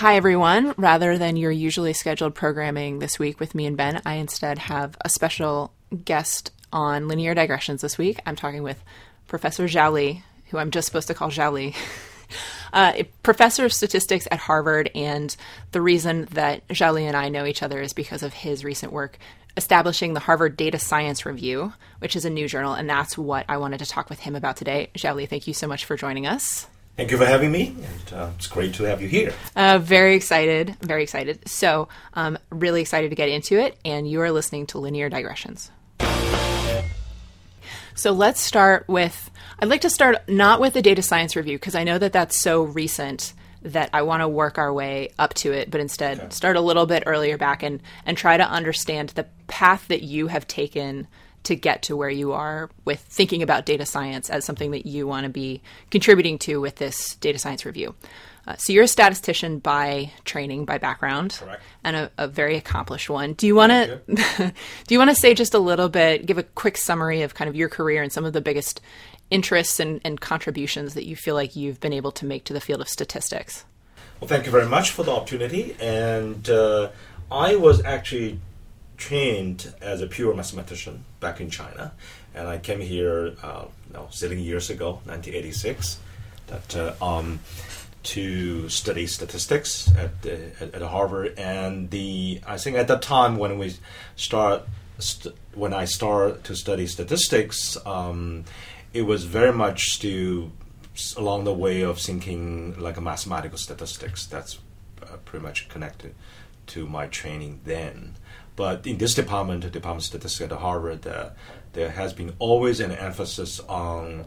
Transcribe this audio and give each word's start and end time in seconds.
Hi, 0.00 0.16
everyone. 0.16 0.72
Rather 0.78 1.18
than 1.18 1.36
your 1.36 1.50
usually 1.50 1.92
scheduled 1.92 2.34
programming 2.34 3.00
this 3.00 3.18
week 3.18 3.38
with 3.38 3.54
me 3.54 3.66
and 3.66 3.76
Ben, 3.76 4.00
I 4.06 4.14
instead 4.14 4.56
have 4.56 4.96
a 5.02 5.10
special 5.10 5.74
guest 6.06 6.52
on 6.72 7.06
linear 7.06 7.34
digressions 7.34 7.82
this 7.82 7.98
week. 7.98 8.18
I'm 8.24 8.34
talking 8.34 8.62
with 8.62 8.82
Professor 9.26 9.64
Xiao 9.64 9.92
Li, 9.92 10.24
who 10.48 10.56
I'm 10.56 10.70
just 10.70 10.86
supposed 10.86 11.08
to 11.08 11.12
call 11.12 11.30
Xiao 11.30 11.52
Li. 11.52 11.74
Uh, 12.72 13.02
professor 13.24 13.64
of 13.64 13.72
statistics 13.72 14.28
at 14.30 14.38
Harvard, 14.38 14.92
and 14.94 15.34
the 15.72 15.82
reason 15.82 16.28
that 16.30 16.64
Xiao 16.68 16.94
Li 16.94 17.04
and 17.04 17.16
I 17.16 17.28
know 17.28 17.44
each 17.44 17.64
other 17.64 17.82
is 17.82 17.92
because 17.92 18.22
of 18.22 18.32
his 18.32 18.64
recent 18.64 18.92
work 18.92 19.18
establishing 19.56 20.14
the 20.14 20.20
Harvard 20.20 20.56
Data 20.56 20.78
Science 20.78 21.26
Review, 21.26 21.72
which 21.98 22.14
is 22.14 22.24
a 22.24 22.30
new 22.30 22.46
journal, 22.46 22.74
and 22.74 22.88
that's 22.88 23.18
what 23.18 23.44
I 23.48 23.56
wanted 23.56 23.78
to 23.78 23.86
talk 23.86 24.08
with 24.08 24.20
him 24.20 24.36
about 24.36 24.56
today. 24.56 24.88
Xiao 24.94 25.16
Li, 25.16 25.26
thank 25.26 25.48
you 25.48 25.52
so 25.52 25.66
much 25.66 25.84
for 25.84 25.96
joining 25.96 26.28
us. 26.28 26.68
Thank 27.00 27.12
you 27.12 27.16
for 27.16 27.24
having 27.24 27.50
me, 27.50 27.68
and 27.68 28.12
uh, 28.12 28.30
it's 28.36 28.46
great 28.46 28.74
to 28.74 28.82
have 28.82 29.00
you 29.00 29.08
here. 29.08 29.32
Uh, 29.56 29.78
very 29.78 30.14
excited, 30.14 30.76
very 30.82 31.02
excited. 31.02 31.48
So, 31.48 31.88
um, 32.12 32.36
really 32.50 32.82
excited 32.82 33.08
to 33.08 33.16
get 33.16 33.30
into 33.30 33.58
it, 33.58 33.78
and 33.86 34.06
you 34.06 34.20
are 34.20 34.30
listening 34.30 34.66
to 34.66 34.78
Linear 34.78 35.08
Digressions. 35.08 35.70
So, 37.94 38.12
let's 38.12 38.38
start 38.38 38.86
with 38.86 39.30
I'd 39.60 39.70
like 39.70 39.80
to 39.80 39.88
start 39.88 40.28
not 40.28 40.60
with 40.60 40.74
the 40.74 40.82
data 40.82 41.00
science 41.00 41.36
review, 41.36 41.56
because 41.56 41.74
I 41.74 41.84
know 41.84 41.96
that 41.96 42.12
that's 42.12 42.42
so 42.42 42.64
recent 42.64 43.32
that 43.62 43.88
I 43.94 44.02
want 44.02 44.20
to 44.20 44.28
work 44.28 44.58
our 44.58 44.70
way 44.70 45.08
up 45.18 45.32
to 45.36 45.52
it, 45.52 45.70
but 45.70 45.80
instead 45.80 46.18
okay. 46.18 46.28
start 46.28 46.56
a 46.56 46.60
little 46.60 46.84
bit 46.84 47.04
earlier 47.06 47.38
back 47.38 47.62
and, 47.62 47.80
and 48.04 48.14
try 48.14 48.36
to 48.36 48.44
understand 48.44 49.08
the 49.10 49.24
path 49.46 49.88
that 49.88 50.02
you 50.02 50.26
have 50.26 50.46
taken 50.46 51.08
to 51.44 51.56
get 51.56 51.82
to 51.82 51.96
where 51.96 52.10
you 52.10 52.32
are 52.32 52.70
with 52.84 53.00
thinking 53.00 53.42
about 53.42 53.66
data 53.66 53.86
science 53.86 54.28
as 54.28 54.44
something 54.44 54.70
that 54.72 54.86
you 54.86 55.06
want 55.06 55.24
to 55.24 55.30
be 55.30 55.62
contributing 55.90 56.38
to 56.38 56.60
with 56.60 56.76
this 56.76 57.14
data 57.16 57.38
science 57.38 57.64
review. 57.64 57.94
Uh, 58.46 58.56
so 58.56 58.72
you're 58.72 58.84
a 58.84 58.88
statistician 58.88 59.58
by 59.58 60.10
training, 60.24 60.64
by 60.64 60.78
background, 60.78 61.38
Correct. 61.38 61.62
and 61.84 61.96
a, 61.96 62.10
a, 62.16 62.26
very 62.26 62.56
accomplished 62.56 63.10
one. 63.10 63.34
Do 63.34 63.46
you 63.46 63.54
want 63.54 63.70
to 63.70 64.00
do 64.86 64.94
you 64.94 64.98
want 64.98 65.10
to 65.10 65.14
say 65.14 65.34
just 65.34 65.54
a 65.54 65.58
little 65.58 65.88
bit, 65.88 66.26
give 66.26 66.38
a 66.38 66.42
quick 66.42 66.76
summary 66.76 67.22
of 67.22 67.34
kind 67.34 67.48
of 67.48 67.54
your 67.54 67.68
career 67.68 68.02
and 68.02 68.10
some 68.10 68.24
of 68.24 68.32
the 68.32 68.40
biggest 68.40 68.80
interests 69.30 69.78
and, 69.78 70.00
and 70.04 70.20
contributions 70.20 70.94
that 70.94 71.04
you 71.04 71.16
feel 71.16 71.34
like 71.34 71.54
you've 71.54 71.80
been 71.80 71.92
able 71.92 72.12
to 72.12 72.24
make 72.24 72.44
to 72.44 72.52
the 72.52 72.60
field 72.60 72.80
of 72.80 72.88
statistics? 72.88 73.64
Well, 74.20 74.28
thank 74.28 74.46
you 74.46 74.52
very 74.52 74.66
much 74.66 74.90
for 74.90 75.02
the 75.02 75.12
opportunity. 75.12 75.76
And 75.80 76.48
uh, 76.50 76.90
I 77.30 77.56
was 77.56 77.82
actually 77.84 78.40
trained 79.00 79.74
as 79.80 80.00
a 80.00 80.06
pure 80.06 80.34
mathematician 80.34 81.04
back 81.18 81.40
in 81.40 81.50
China, 81.50 81.92
and 82.34 82.46
I 82.46 82.58
came 82.58 82.80
here, 82.80 83.34
uh, 83.42 83.64
no, 83.92 84.06
seven 84.10 84.38
years 84.38 84.70
ago, 84.70 85.00
1986, 85.06 85.98
that 86.46 86.76
uh, 86.76 87.04
um, 87.04 87.40
to 88.02 88.68
study 88.68 89.06
statistics 89.06 89.90
at, 89.96 90.24
at, 90.24 90.74
at 90.74 90.82
Harvard. 90.82 91.38
And 91.38 91.90
the 91.90 92.40
I 92.46 92.56
think 92.58 92.76
at 92.76 92.88
that 92.88 93.02
time 93.02 93.36
when 93.36 93.58
we 93.58 93.74
start 94.16 94.62
st- 94.98 95.34
when 95.54 95.74
I 95.74 95.84
started 95.84 96.44
to 96.44 96.54
study 96.54 96.86
statistics, 96.86 97.76
um, 97.84 98.44
it 98.92 99.02
was 99.02 99.24
very 99.24 99.52
much 99.52 99.90
still 99.94 100.52
along 101.16 101.44
the 101.44 101.54
way 101.54 101.82
of 101.82 101.98
thinking 101.98 102.78
like 102.78 102.96
a 102.96 103.00
mathematical 103.00 103.58
statistics. 103.58 104.26
That's 104.26 104.58
uh, 105.02 105.16
pretty 105.24 105.44
much 105.44 105.68
connected 105.68 106.14
to 106.68 106.86
my 106.86 107.06
training 107.06 107.60
then. 107.64 108.14
But 108.60 108.86
in 108.86 108.98
this 108.98 109.14
department, 109.14 109.62
the 109.62 109.70
Department 109.70 110.02
of 110.02 110.06
Statistics 110.08 110.52
at 110.52 110.58
Harvard, 110.58 111.06
uh, 111.06 111.30
there 111.72 111.88
has 111.92 112.12
been 112.12 112.34
always 112.38 112.78
an 112.78 112.92
emphasis 112.92 113.58
on 113.60 114.26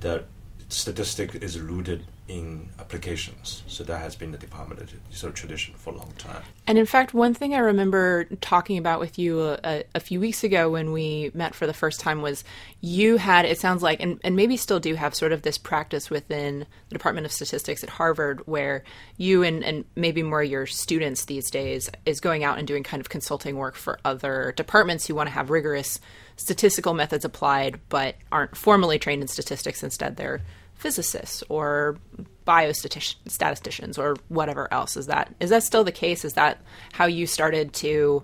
the 0.00 0.24
statistic 0.68 1.34
is 1.36 1.58
rooted 1.58 2.04
in 2.28 2.68
applications. 2.78 3.62
So 3.66 3.82
that 3.84 4.00
has 4.00 4.14
been 4.14 4.32
the 4.32 4.38
department 4.38 4.92
sort 5.10 5.30
of 5.30 5.34
tradition 5.34 5.74
for 5.76 5.94
a 5.94 5.96
long 5.96 6.12
time. 6.18 6.42
And 6.66 6.76
in 6.76 6.84
fact, 6.84 7.14
one 7.14 7.32
thing 7.32 7.54
I 7.54 7.58
remember 7.58 8.24
talking 8.42 8.76
about 8.76 9.00
with 9.00 9.18
you 9.18 9.56
a, 9.64 9.84
a, 9.94 10.00
few 10.00 10.20
weeks 10.20 10.44
ago 10.44 10.70
when 10.70 10.92
we 10.92 11.30
met 11.32 11.54
for 11.54 11.66
the 11.66 11.72
first 11.72 12.00
time 12.00 12.20
was 12.20 12.44
you 12.82 13.16
had, 13.16 13.46
it 13.46 13.58
sounds 13.58 13.82
like, 13.82 14.02
and, 14.02 14.20
and 14.22 14.36
maybe 14.36 14.58
still 14.58 14.78
do 14.78 14.94
have 14.94 15.14
sort 15.14 15.32
of 15.32 15.40
this 15.40 15.56
practice 15.56 16.10
within 16.10 16.66
the 16.90 16.94
Department 16.94 17.24
of 17.24 17.32
Statistics 17.32 17.82
at 17.82 17.88
Harvard 17.88 18.46
where 18.46 18.84
you 19.16 19.42
and, 19.42 19.64
and 19.64 19.86
maybe 19.96 20.22
more 20.22 20.42
your 20.42 20.66
students 20.66 21.24
these 21.24 21.50
days 21.50 21.90
is 22.04 22.20
going 22.20 22.44
out 22.44 22.58
and 22.58 22.68
doing 22.68 22.82
kind 22.82 23.00
of 23.00 23.08
consulting 23.08 23.56
work 23.56 23.74
for 23.74 23.98
other 24.04 24.52
departments 24.54 25.06
who 25.06 25.14
want 25.14 25.28
to 25.28 25.34
have 25.34 25.48
rigorous 25.48 25.98
statistical 26.36 26.92
methods 26.92 27.24
applied 27.24 27.80
but 27.88 28.16
aren't 28.30 28.54
formally 28.54 28.98
trained 28.98 29.22
in 29.22 29.28
statistics. 29.28 29.82
Instead, 29.82 30.16
they're 30.16 30.42
physicists 30.78 31.42
or 31.48 31.98
biostatisticians 32.46 33.98
or 33.98 34.16
whatever 34.28 34.72
else. 34.72 34.96
Is 34.96 35.06
that 35.06 35.34
is 35.40 35.50
that 35.50 35.62
still 35.62 35.84
the 35.84 35.92
case? 35.92 36.24
Is 36.24 36.34
that 36.34 36.62
how 36.92 37.06
you 37.06 37.26
started 37.26 37.72
to 37.74 38.22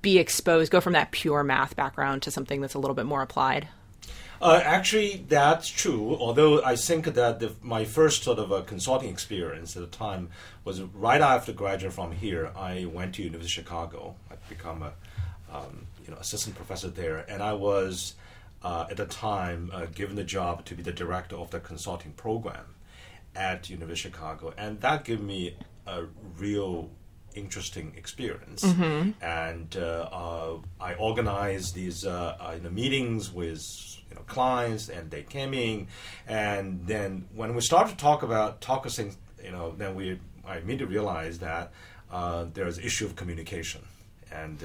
be 0.00 0.18
exposed, 0.18 0.72
go 0.72 0.80
from 0.80 0.94
that 0.94 1.10
pure 1.10 1.44
math 1.44 1.76
background 1.76 2.22
to 2.22 2.30
something 2.30 2.60
that's 2.60 2.74
a 2.74 2.78
little 2.78 2.94
bit 2.94 3.06
more 3.06 3.22
applied? 3.22 3.68
Uh, 4.40 4.60
actually, 4.62 5.24
that's 5.28 5.68
true. 5.68 6.16
Although 6.20 6.62
I 6.64 6.76
think 6.76 7.06
that 7.06 7.40
the, 7.40 7.52
my 7.60 7.84
first 7.84 8.22
sort 8.22 8.38
of 8.38 8.52
a 8.52 8.62
consulting 8.62 9.10
experience 9.10 9.76
at 9.76 9.82
the 9.82 9.96
time 9.96 10.30
was 10.64 10.80
right 10.80 11.20
after 11.20 11.52
graduating 11.52 11.90
from 11.90 12.12
here. 12.12 12.52
I 12.56 12.84
went 12.84 13.16
to 13.16 13.22
University 13.22 13.60
of 13.60 13.66
Chicago. 13.66 14.14
I 14.30 14.34
become 14.48 14.82
a 14.82 14.92
um, 15.52 15.86
you 16.04 16.12
know 16.12 16.18
assistant 16.18 16.54
professor 16.54 16.88
there, 16.88 17.24
and 17.28 17.42
I 17.42 17.54
was 17.54 18.14
uh, 18.62 18.86
at 18.90 18.96
the 18.96 19.06
time 19.06 19.70
uh, 19.72 19.86
given 19.86 20.16
the 20.16 20.24
job 20.24 20.64
to 20.66 20.74
be 20.74 20.82
the 20.82 20.92
director 20.92 21.36
of 21.36 21.50
the 21.50 21.60
consulting 21.60 22.12
program 22.12 22.74
at 23.36 23.70
University 23.70 24.08
of 24.08 24.14
Chicago, 24.14 24.52
and 24.56 24.80
that 24.80 25.04
gave 25.04 25.20
me 25.20 25.56
a 25.86 26.04
real 26.38 26.90
interesting 27.34 27.92
experience. 27.96 28.64
Mm-hmm. 28.64 29.10
And 29.22 29.76
uh, 29.76 30.08
uh 30.10 30.58
I 30.80 30.94
organized 30.94 31.74
these 31.74 32.04
uh, 32.04 32.36
uh, 32.40 32.52
you 32.56 32.62
know, 32.62 32.70
meetings 32.70 33.32
with 33.32 33.62
you 34.08 34.16
know, 34.16 34.22
clients, 34.22 34.88
and 34.88 35.10
they 35.10 35.22
came 35.22 35.54
in, 35.54 35.86
and 36.26 36.86
then 36.86 37.26
when 37.34 37.54
we 37.54 37.60
started 37.60 37.90
to 37.90 37.96
talk 37.96 38.22
about 38.22 38.60
talking, 38.60 39.14
you 39.44 39.52
know, 39.52 39.74
then 39.76 39.94
we 39.94 40.18
I 40.44 40.58
immediately 40.58 40.94
realized 40.94 41.40
that 41.40 41.72
there's 42.54 42.78
issue 42.78 43.04
of 43.04 43.14
communication, 43.14 43.82
and 44.32 44.62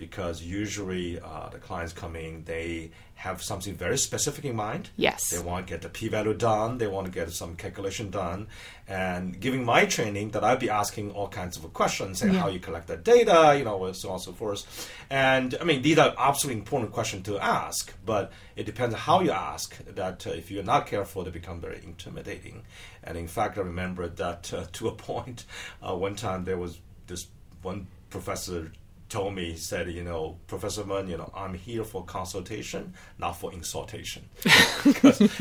because 0.00 0.42
usually 0.42 1.20
uh, 1.20 1.50
the 1.50 1.58
clients 1.58 1.92
come 1.92 2.16
in, 2.16 2.42
they 2.44 2.90
have 3.16 3.42
something 3.42 3.74
very 3.74 3.98
specific 3.98 4.46
in 4.46 4.56
mind. 4.56 4.88
Yes. 4.96 5.28
They 5.28 5.38
want 5.38 5.66
to 5.66 5.74
get 5.74 5.82
the 5.82 5.90
p 5.90 6.08
value 6.08 6.32
done, 6.32 6.78
they 6.78 6.86
want 6.86 7.06
to 7.06 7.12
get 7.12 7.30
some 7.30 7.54
calculation 7.54 8.10
done. 8.10 8.48
And 8.88 9.38
giving 9.38 9.62
my 9.62 9.84
training, 9.84 10.30
that 10.30 10.42
I'd 10.42 10.58
be 10.58 10.70
asking 10.70 11.12
all 11.12 11.28
kinds 11.28 11.58
of 11.58 11.72
questions, 11.74 12.22
and 12.22 12.32
yeah. 12.32 12.40
how 12.40 12.48
you 12.48 12.58
collect 12.58 12.88
that 12.88 13.04
data, 13.04 13.54
you 13.56 13.64
know, 13.64 13.92
so 13.92 14.08
on 14.08 14.14
and 14.14 14.22
so 14.22 14.32
forth. 14.32 14.90
And 15.10 15.54
I 15.60 15.64
mean, 15.64 15.82
these 15.82 15.98
are 15.98 16.14
absolutely 16.16 16.60
important 16.60 16.92
questions 16.92 17.26
to 17.26 17.38
ask, 17.38 17.94
but 18.06 18.32
it 18.56 18.64
depends 18.64 18.94
on 18.94 19.00
how 19.00 19.20
you 19.20 19.32
ask. 19.32 19.76
That 19.84 20.26
uh, 20.26 20.30
if 20.30 20.50
you're 20.50 20.64
not 20.64 20.86
careful, 20.86 21.22
they 21.24 21.30
become 21.30 21.60
very 21.60 21.80
intimidating. 21.84 22.62
And 23.04 23.18
in 23.18 23.28
fact, 23.28 23.58
I 23.58 23.60
remember 23.60 24.08
that 24.08 24.52
uh, 24.52 24.64
to 24.72 24.88
a 24.88 24.92
point, 24.92 25.44
uh, 25.82 25.94
one 25.94 26.16
time 26.16 26.44
there 26.44 26.58
was 26.58 26.78
this 27.06 27.26
one 27.60 27.86
professor 28.08 28.72
told 29.10 29.34
me, 29.34 29.56
said, 29.56 29.90
you 29.90 30.02
know, 30.02 30.36
Professor 30.46 30.84
Meng, 30.84 31.08
you 31.08 31.16
know, 31.16 31.30
I'm 31.34 31.54
here 31.54 31.84
for 31.84 32.04
consultation, 32.04 32.94
not 33.18 33.32
for 33.32 33.52
insultation. 33.52 34.28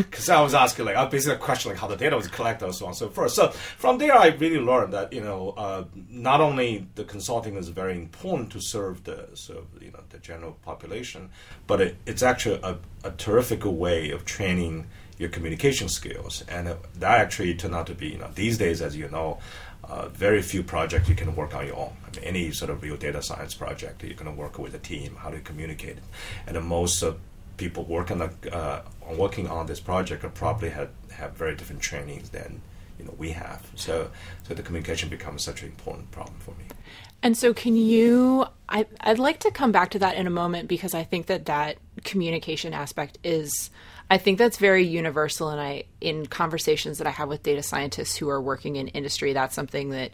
Because 0.10 0.30
I 0.30 0.42
was 0.42 0.54
asking, 0.54 0.86
like, 0.86 0.96
I 0.96 1.06
basically 1.06 1.36
a 1.36 1.40
question 1.40 1.72
like 1.72 1.80
how 1.80 1.88
the 1.88 1.96
data 1.96 2.16
was 2.18 2.28
collected 2.28 2.66
and 2.66 2.76
so 2.76 2.86
on 2.86 2.90
and 2.90 2.98
so 2.98 3.10
forth. 3.10 3.32
So 3.32 3.50
from 3.50 4.00
there, 4.00 4.18
I 4.18 4.28
really 4.28 4.60
learned 4.60 4.94
that, 4.94 5.14
you 5.14 5.22
know, 5.22 5.52
uh, 5.52 5.86
not 6.10 6.42
only 6.42 6.88
the 6.96 7.04
consulting 7.04 7.56
is 7.56 7.70
very 7.70 7.96
important 7.96 8.52
to 8.52 8.60
serve 8.60 9.04
the, 9.04 9.24
of, 9.50 9.68
you 9.82 9.92
know, 9.92 10.02
the 10.10 10.18
general 10.18 10.58
population, 10.64 11.30
but 11.68 11.80
it, 11.80 11.98
it's 12.06 12.24
actually 12.24 12.60
a, 12.64 12.78
a 13.04 13.12
terrific 13.12 13.64
way 13.64 14.10
of 14.10 14.26
training 14.26 14.88
your 15.20 15.30
communication 15.30 15.90
skills. 15.90 16.44
And 16.48 16.68
uh, 16.68 16.76
that 16.96 17.20
actually 17.20 17.54
turned 17.54 17.76
out 17.76 17.88
to 17.88 17.94
be, 17.94 18.08
you 18.08 18.18
know, 18.18 18.32
these 18.34 18.58
days, 18.58 18.82
as 18.82 18.96
you 18.96 19.10
know, 19.10 19.40
uh, 19.84 20.08
very 20.10 20.42
few 20.42 20.64
projects 20.64 21.10
you 21.10 21.16
can 21.16 21.36
work 21.36 21.56
on 21.56 21.66
your 21.66 21.78
own. 21.78 21.94
I 22.06 22.16
mean, 22.16 22.26
any 22.26 22.52
sort 22.52 22.70
of 22.70 22.84
real 22.84 22.98
data 22.98 23.22
science 23.22 23.54
project, 23.54 24.04
you're 24.04 24.14
going 24.14 24.26
to 24.26 24.40
work 24.40 24.60
with 24.60 24.74
a 24.76 24.80
team. 24.80 25.16
How 25.16 25.30
do 25.30 25.38
you 25.38 25.44
communicate? 25.44 25.98
And 26.46 26.62
most 26.64 27.02
uh, 27.02 27.14
people 27.58 27.84
working 27.86 28.22
on, 28.22 28.36
uh, 28.52 28.82
working 29.18 29.48
on 29.48 29.68
this 29.68 29.80
project 29.80 30.26
probably 30.34 30.70
have, 30.70 30.90
have 31.12 31.34
very 31.34 31.56
different 31.56 31.82
trainings 31.82 32.30
than 32.30 32.62
you 32.98 33.06
know 33.06 33.14
we 33.18 33.32
have. 33.32 33.68
So, 33.76 34.12
so 34.48 34.54
the 34.54 34.64
communication 34.64 35.10
becomes 35.10 35.44
such 35.44 35.62
an 35.62 35.70
important 35.70 36.12
problem 36.12 36.38
for 36.40 36.52
me. 36.52 36.66
And 37.22 37.38
so, 37.38 37.54
can 37.54 37.76
you? 37.76 38.46
I, 38.70 38.86
I'd 39.02 39.20
like 39.20 39.40
to 39.40 39.52
come 39.52 39.72
back 39.72 39.90
to 39.92 40.00
that 40.00 40.16
in 40.16 40.28
a 40.28 40.30
moment 40.30 40.68
because 40.68 40.94
I 40.94 41.04
think 41.04 41.26
that 41.26 41.46
that 41.46 41.78
communication 42.04 42.74
aspect 42.74 43.18
is 43.24 43.72
I 44.10 44.18
think 44.18 44.38
that's 44.38 44.58
very 44.58 44.86
universal, 44.86 45.50
and 45.50 45.62
I 45.62 45.84
in 46.02 46.26
conversations 46.26 46.98
that 46.98 47.08
I 47.08 47.12
have 47.12 47.30
with 47.30 47.44
data 47.44 47.62
scientists 47.62 48.16
who 48.16 48.30
are 48.30 48.42
working 48.42 48.76
in 48.76 48.88
industry, 48.90 49.34
that's 49.34 49.56
something 49.56 49.90
that 49.90 50.12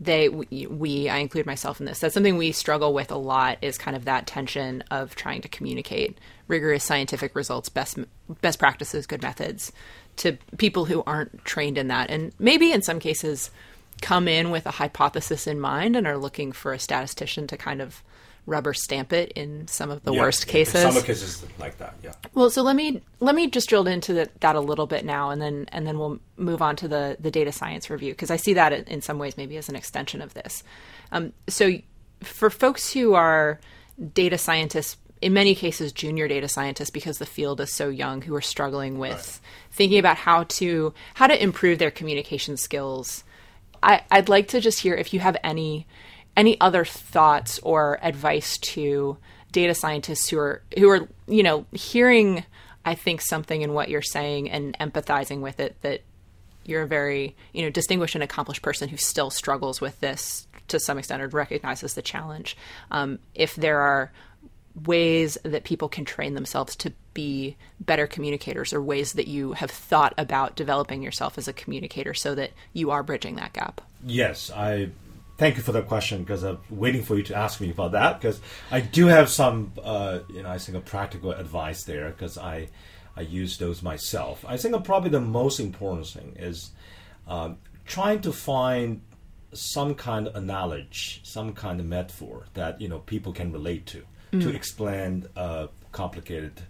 they 0.00 0.28
we, 0.28 1.08
I 1.08 1.18
include 1.18 1.46
myself 1.46 1.78
in 1.78 1.86
this. 1.86 2.00
That's 2.00 2.14
something 2.14 2.36
we 2.36 2.52
struggle 2.52 2.94
with 2.94 3.10
a 3.12 3.16
lot. 3.16 3.58
Is 3.62 3.78
kind 3.78 3.96
of 3.96 4.06
that 4.06 4.26
tension 4.26 4.82
of 4.90 5.14
trying 5.14 5.42
to 5.42 5.48
communicate 5.48 6.18
rigorous 6.48 6.84
scientific 6.84 7.36
results, 7.36 7.68
best 7.68 7.98
best 8.40 8.58
practices, 8.58 9.06
good 9.06 9.22
methods 9.22 9.72
to 10.16 10.38
people 10.56 10.86
who 10.86 11.02
aren't 11.06 11.44
trained 11.44 11.76
in 11.76 11.88
that, 11.88 12.10
and 12.10 12.32
maybe 12.38 12.72
in 12.72 12.82
some 12.82 12.98
cases 12.98 13.50
come 14.00 14.26
in 14.26 14.50
with 14.50 14.66
a 14.66 14.72
hypothesis 14.72 15.46
in 15.46 15.60
mind 15.60 15.96
and 15.96 16.06
are 16.06 16.18
looking 16.18 16.50
for 16.50 16.72
a 16.72 16.78
statistician 16.78 17.46
to 17.46 17.56
kind 17.56 17.80
of 17.80 18.02
rubber 18.46 18.74
stamp 18.74 19.12
it 19.12 19.32
in 19.32 19.66
some 19.68 19.90
of 19.90 20.02
the 20.02 20.12
Yeah, 20.12 20.20
worst 20.20 20.46
cases. 20.46 20.82
Some 20.82 21.02
cases 21.02 21.44
like 21.58 21.78
that, 21.78 21.94
yeah. 22.02 22.12
Well, 22.34 22.50
so 22.50 22.62
let 22.62 22.76
me 22.76 23.02
let 23.20 23.34
me 23.34 23.48
just 23.48 23.68
drill 23.68 23.86
into 23.86 24.12
the, 24.12 24.28
that 24.40 24.56
a 24.56 24.60
little 24.60 24.86
bit 24.86 25.04
now, 25.04 25.30
and 25.30 25.40
then 25.40 25.66
and 25.72 25.86
then 25.86 25.98
we'll 25.98 26.18
move 26.36 26.60
on 26.60 26.76
to 26.76 26.88
the 26.88 27.16
the 27.18 27.30
data 27.30 27.52
science 27.52 27.88
review 27.88 28.12
because 28.12 28.30
I 28.30 28.36
see 28.36 28.54
that 28.54 28.72
in 28.72 29.00
some 29.00 29.18
ways 29.18 29.36
maybe 29.36 29.56
as 29.56 29.68
an 29.68 29.76
extension 29.76 30.20
of 30.20 30.34
this. 30.34 30.62
Um, 31.12 31.32
so 31.48 31.72
for 32.22 32.50
folks 32.50 32.92
who 32.92 33.14
are 33.14 33.60
data 34.12 34.36
scientists, 34.38 34.96
in 35.22 35.32
many 35.32 35.54
cases 35.54 35.92
junior 35.92 36.28
data 36.28 36.48
scientists, 36.48 36.90
because 36.90 37.18
the 37.18 37.26
field 37.26 37.60
is 37.60 37.72
so 37.72 37.88
young, 37.88 38.22
who 38.22 38.34
are 38.34 38.42
struggling 38.42 38.98
with 38.98 39.40
thinking 39.70 39.98
about 39.98 40.16
how 40.18 40.44
to 40.44 40.92
how 41.14 41.26
to 41.26 41.42
improve 41.42 41.78
their 41.78 41.90
communication 41.90 42.56
skills, 42.56 43.24
I, 43.82 44.02
I'd 44.10 44.28
like 44.28 44.48
to 44.48 44.60
just 44.60 44.80
hear 44.80 44.94
if 44.94 45.14
you 45.14 45.20
have 45.20 45.36
any 45.42 45.86
any 46.36 46.60
other 46.60 46.84
thoughts 46.84 47.58
or 47.62 47.98
advice 48.02 48.58
to 48.58 49.16
data 49.52 49.74
scientists 49.74 50.28
who 50.28 50.38
are 50.38 50.62
who 50.76 50.88
are 50.88 51.08
you 51.28 51.42
know 51.42 51.64
hearing 51.72 52.44
I 52.84 52.94
think 52.94 53.20
something 53.20 53.62
in 53.62 53.72
what 53.72 53.88
you're 53.88 54.02
saying 54.02 54.50
and 54.50 54.76
empathizing 54.78 55.40
with 55.40 55.60
it 55.60 55.76
that 55.82 56.02
you're 56.64 56.82
a 56.82 56.86
very 56.86 57.36
you 57.52 57.62
know 57.62 57.70
distinguished 57.70 58.14
and 58.14 58.24
accomplished 58.24 58.62
person 58.62 58.88
who 58.88 58.96
still 58.96 59.30
struggles 59.30 59.80
with 59.80 60.00
this 60.00 60.46
to 60.68 60.80
some 60.80 60.98
extent 60.98 61.22
or 61.22 61.28
recognizes 61.28 61.94
the 61.94 62.02
challenge. 62.02 62.56
Um, 62.90 63.18
if 63.34 63.54
there 63.54 63.80
are 63.80 64.10
ways 64.86 65.38
that 65.44 65.64
people 65.64 65.88
can 65.88 66.04
train 66.04 66.34
themselves 66.34 66.74
to 66.74 66.92
be 67.12 67.56
better 67.78 68.06
communicators 68.06 68.72
or 68.72 68.82
ways 68.82 69.12
that 69.12 69.28
you 69.28 69.52
have 69.52 69.70
thought 69.70 70.12
about 70.18 70.56
developing 70.56 71.00
yourself 71.00 71.38
as 71.38 71.46
a 71.46 71.52
communicator 71.52 72.12
so 72.12 72.34
that 72.34 72.50
you 72.72 72.90
are 72.90 73.04
bridging 73.04 73.36
that 73.36 73.52
gap. 73.52 73.80
Yes, 74.04 74.50
I 74.50 74.88
thank 75.36 75.56
you 75.56 75.62
for 75.62 75.72
that 75.72 75.88
question 75.88 76.22
because 76.22 76.42
I'm 76.42 76.58
waiting 76.70 77.02
for 77.02 77.16
you 77.16 77.22
to 77.24 77.36
ask 77.36 77.60
me 77.60 77.70
about 77.70 77.92
that 77.92 78.20
because 78.20 78.40
I 78.70 78.80
do 78.80 79.06
have 79.06 79.28
some, 79.28 79.72
uh, 79.82 80.20
you 80.28 80.42
know, 80.42 80.50
I 80.50 80.58
think 80.58 80.78
a 80.78 80.80
practical 80.80 81.32
advice 81.32 81.84
there 81.84 82.10
because 82.10 82.38
I 82.38 82.68
I 83.16 83.20
use 83.20 83.58
those 83.58 83.82
myself. 83.82 84.44
I 84.46 84.56
think 84.56 84.82
probably 84.84 85.10
the 85.10 85.20
most 85.20 85.60
important 85.60 86.08
thing 86.08 86.34
is 86.36 86.72
um, 87.28 87.58
trying 87.84 88.20
to 88.22 88.32
find 88.32 89.02
some 89.52 89.94
kind 89.94 90.26
of 90.26 90.34
analogy, 90.34 91.20
some 91.22 91.52
kind 91.52 91.78
of 91.78 91.86
metaphor 91.86 92.46
that 92.54 92.80
you 92.80 92.88
know 92.88 93.00
people 93.00 93.32
can 93.32 93.52
relate 93.52 93.86
to 93.86 94.04
to 94.40 94.50
explain 94.50 95.28
uh, 95.36 95.68
complicated 95.92 96.60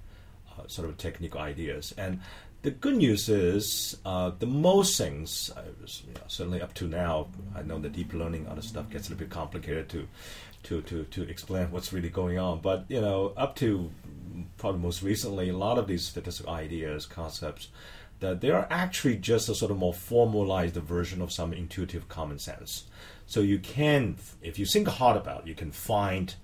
uh, 0.53 0.67
sort 0.67 0.87
of 0.89 0.99
technical 0.99 1.41
ideas. 1.41 1.95
And 1.97 2.21
the 2.65 2.71
good 2.71 2.97
news 2.97 3.29
is 3.29 3.99
uh, 4.07 4.31
the 4.39 4.47
most 4.47 4.97
things, 4.97 5.53
was, 5.83 6.03
you 6.09 6.15
know, 6.15 6.23
certainly 6.29 6.63
up 6.63 6.73
to 6.75 6.89
now, 6.89 7.29
I 7.55 7.63
know 7.63 7.79
the 7.79 7.91
deep 7.91 8.15
learning 8.15 8.49
other 8.49 8.63
stuff 8.63 8.89
gets 8.89 9.07
a 9.07 9.11
little 9.11 9.27
bit 9.27 9.31
complicated 9.31 9.91
to, 9.91 10.09
to, 10.65 10.81
to, 10.81 11.05
to 11.05 11.29
explain 11.29 11.71
what's 11.71 11.93
really 11.93 12.09
going 12.09 12.39
on. 12.39 12.61
But 12.61 12.87
you 12.89 13.03
know, 13.03 13.35
up 13.37 13.55
to 13.57 13.91
probably 14.57 14.81
most 14.81 15.03
recently, 15.03 15.51
a 15.51 15.57
lot 15.57 15.77
of 15.77 15.87
these 15.87 16.07
statistical 16.07 16.55
ideas, 16.55 17.05
concepts, 17.05 17.69
that 18.21 18.41
they 18.41 18.51
are 18.51 18.67
actually 18.71 19.17
just 19.17 19.51
a 19.51 19.55
sort 19.55 19.71
of 19.71 19.77
more 19.77 19.93
formalized 19.93 20.77
version 20.77 21.21
of 21.21 21.31
some 21.31 21.53
intuitive 21.53 22.09
common 22.09 22.39
sense. 22.39 22.85
So 23.27 23.41
you 23.41 23.59
can, 23.59 24.17
if 24.41 24.59
you 24.59 24.65
think 24.65 24.89
hard 24.89 25.19
about 25.19 25.43
it, 25.43 25.49
you 25.49 25.55
can 25.55 25.71
find 25.71 26.35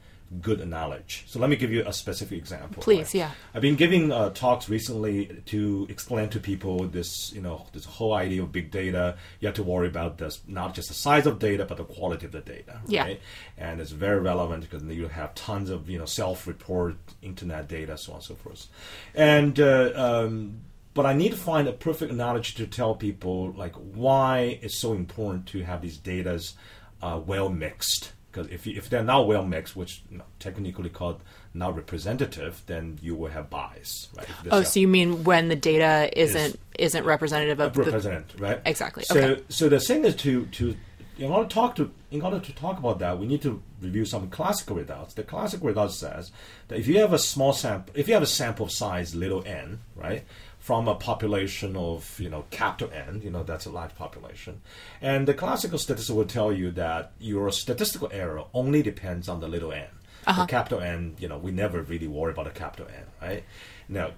good 0.40 0.66
knowledge. 0.68 1.24
So 1.26 1.40
let 1.40 1.50
me 1.50 1.56
give 1.56 1.72
you 1.72 1.82
a 1.86 1.92
specific 1.92 2.38
example. 2.38 2.82
Please, 2.82 3.14
yeah. 3.14 3.32
I've 3.52 3.62
been 3.62 3.74
giving 3.74 4.12
uh, 4.12 4.30
talks 4.30 4.68
recently 4.68 5.42
to 5.46 5.86
explain 5.90 6.28
to 6.30 6.38
people 6.38 6.86
this, 6.86 7.32
you 7.32 7.40
know, 7.40 7.66
this 7.72 7.84
whole 7.84 8.14
idea 8.14 8.42
of 8.42 8.52
big 8.52 8.70
data. 8.70 9.16
You 9.40 9.48
have 9.48 9.56
to 9.56 9.64
worry 9.64 9.88
about 9.88 10.18
this, 10.18 10.40
not 10.46 10.74
just 10.74 10.88
the 10.88 10.94
size 10.94 11.26
of 11.26 11.40
data, 11.40 11.64
but 11.64 11.78
the 11.78 11.84
quality 11.84 12.26
of 12.26 12.32
the 12.32 12.40
data. 12.40 12.80
Yeah. 12.86 13.04
Right? 13.04 13.20
And 13.58 13.80
it's 13.80 13.90
very 13.90 14.20
relevant 14.20 14.62
because 14.62 14.84
you 14.84 15.08
have 15.08 15.34
tons 15.34 15.68
of, 15.68 15.90
you 15.90 15.98
know, 15.98 16.04
self-report 16.04 16.96
internet 17.22 17.66
data, 17.66 17.98
so 17.98 18.12
on 18.12 18.18
and 18.18 18.24
so 18.24 18.34
forth. 18.36 18.68
And 19.14 19.58
uh, 19.58 19.92
um, 19.96 20.60
but 20.94 21.06
I 21.06 21.12
need 21.12 21.30
to 21.30 21.38
find 21.38 21.66
a 21.66 21.72
perfect 21.72 22.12
analogy 22.12 22.54
to 22.54 22.66
tell 22.66 22.94
people 22.94 23.52
like 23.52 23.74
why 23.74 24.58
it's 24.62 24.80
so 24.80 24.92
important 24.92 25.46
to 25.46 25.62
have 25.62 25.82
these 25.82 25.98
datas 25.98 26.54
uh, 27.02 27.20
well 27.24 27.48
mixed. 27.48 28.12
Because 28.30 28.46
if, 28.52 28.66
you- 28.66 28.76
if 28.76 28.88
they're 28.88 29.02
not 29.02 29.26
well 29.26 29.44
mixed, 29.44 29.74
which 29.74 30.02
you 30.10 30.18
know, 30.18 30.24
technically 30.38 30.88
called 30.88 31.20
not 31.52 31.74
representative, 31.74 32.62
then 32.66 32.98
you 33.02 33.14
will 33.16 33.30
have 33.30 33.50
bias, 33.50 34.08
right? 34.16 34.28
Oh, 34.50 34.62
so 34.62 34.78
you 34.78 34.86
mean 34.88 35.24
when 35.24 35.48
the 35.48 35.56
data 35.56 36.10
isn't 36.18 36.58
isn't 36.78 37.04
representative 37.04 37.58
of 37.60 37.74
the 37.74 38.24
right? 38.38 38.60
Exactly, 38.64 39.02
So, 39.04 39.18
okay. 39.18 39.42
so 39.48 39.68
the 39.68 39.80
thing 39.80 40.04
is 40.04 40.14
to 40.16 40.46
to 40.46 40.76
in 41.18 41.30
order 41.30 41.46
to 41.48 41.54
talk 41.54 41.74
to 41.76 41.90
in 42.10 42.22
order 42.22 42.38
to 42.40 42.52
talk 42.54 42.78
about 42.78 42.98
that, 43.00 43.18
we 43.18 43.26
need 43.26 43.42
to 43.42 43.60
review 43.82 44.04
some 44.04 44.30
classical 44.30 44.76
results. 44.76 45.14
The 45.14 45.22
classical 45.24 45.66
result 45.68 45.92
says 45.92 46.30
that 46.68 46.78
if 46.78 46.86
you 46.86 46.98
have 47.00 47.12
a 47.12 47.18
small 47.18 47.52
sample, 47.52 47.92
if 47.96 48.06
you 48.08 48.14
have 48.14 48.22
a 48.22 48.26
sample 48.26 48.68
size 48.68 49.14
little 49.14 49.44
n, 49.44 49.80
right, 49.96 50.24
from 50.60 50.86
a 50.86 50.94
population 50.94 51.74
of 51.74 52.20
you 52.20 52.28
know 52.28 52.44
capital 52.50 52.92
N, 52.94 53.20
you 53.24 53.30
know 53.30 53.42
that's 53.42 53.66
a 53.66 53.70
large 53.70 53.94
population, 53.96 54.60
and 55.00 55.26
the 55.26 55.34
classical 55.34 55.78
statistics 55.78 56.14
will 56.14 56.26
tell 56.26 56.52
you 56.52 56.70
that 56.72 57.12
your 57.18 57.50
statistical 57.50 58.08
error 58.12 58.44
only 58.54 58.82
depends 58.82 59.28
on 59.28 59.40
the 59.40 59.48
little 59.48 59.72
n. 59.72 59.88
The 60.26 60.46
capital 60.46 60.80
N, 60.80 61.16
you 61.18 61.28
know, 61.28 61.38
we 61.38 61.50
never 61.50 61.80
really 61.80 62.06
worry 62.06 62.32
about 62.32 62.44
the 62.44 62.50
capital 62.50 62.86
N, 62.94 63.06
right? 63.22 63.42
Now, 63.88 64.10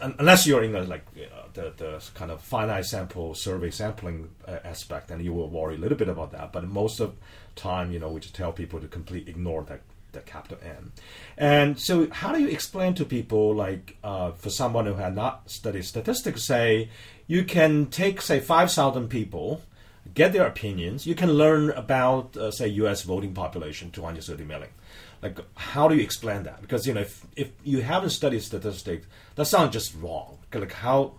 unless 0.00 0.46
you're 0.46 0.62
in 0.62 0.74
a, 0.74 0.82
like 0.82 1.04
uh, 1.16 1.48
the, 1.54 1.72
the 1.76 2.04
kind 2.14 2.30
of 2.30 2.40
finite 2.42 2.84
sample 2.84 3.34
survey 3.34 3.70
sampling 3.70 4.28
uh, 4.46 4.58
aspect, 4.64 5.10
and 5.10 5.24
you 5.24 5.32
will 5.32 5.48
worry 5.48 5.76
a 5.76 5.78
little 5.78 5.96
bit 5.96 6.08
about 6.08 6.32
that. 6.32 6.52
But 6.52 6.68
most 6.68 7.00
of 7.00 7.16
time, 7.56 7.90
you 7.92 7.98
know, 7.98 8.10
we 8.10 8.20
just 8.20 8.34
tell 8.34 8.52
people 8.52 8.80
to 8.80 8.88
completely 8.88 9.30
ignore 9.30 9.62
that 9.64 9.80
the 10.12 10.20
capital 10.20 10.58
N. 10.62 10.92
And 11.36 11.78
so, 11.78 12.08
how 12.10 12.32
do 12.32 12.40
you 12.40 12.48
explain 12.48 12.94
to 12.94 13.04
people, 13.04 13.54
like 13.54 13.96
uh, 14.02 14.32
for 14.32 14.50
someone 14.50 14.86
who 14.86 14.94
had 14.94 15.14
not 15.14 15.50
studied 15.50 15.84
statistics, 15.84 16.42
say 16.42 16.88
you 17.26 17.44
can 17.44 17.86
take 17.86 18.20
say 18.20 18.40
five 18.40 18.72
thousand 18.72 19.08
people. 19.08 19.62
Get 20.14 20.32
their 20.32 20.46
opinions. 20.46 21.06
You 21.06 21.14
can 21.14 21.32
learn 21.32 21.68
about, 21.68 22.34
uh, 22.34 22.50
say, 22.50 22.66
U.S. 22.68 23.02
voting 23.02 23.34
population, 23.34 23.90
230 23.90 24.42
million 24.44 24.70
like 25.22 25.38
how 25.54 25.88
do 25.88 25.96
you 25.96 26.02
explain 26.02 26.44
that 26.44 26.60
because 26.60 26.86
you 26.86 26.94
know 26.94 27.00
if, 27.00 27.26
if 27.36 27.50
you 27.64 27.82
haven't 27.82 28.10
studied 28.10 28.42
statistics 28.42 29.06
that 29.34 29.44
sounds 29.46 29.72
just 29.72 29.94
wrong 29.96 30.38
like 30.52 30.72
how 30.72 31.12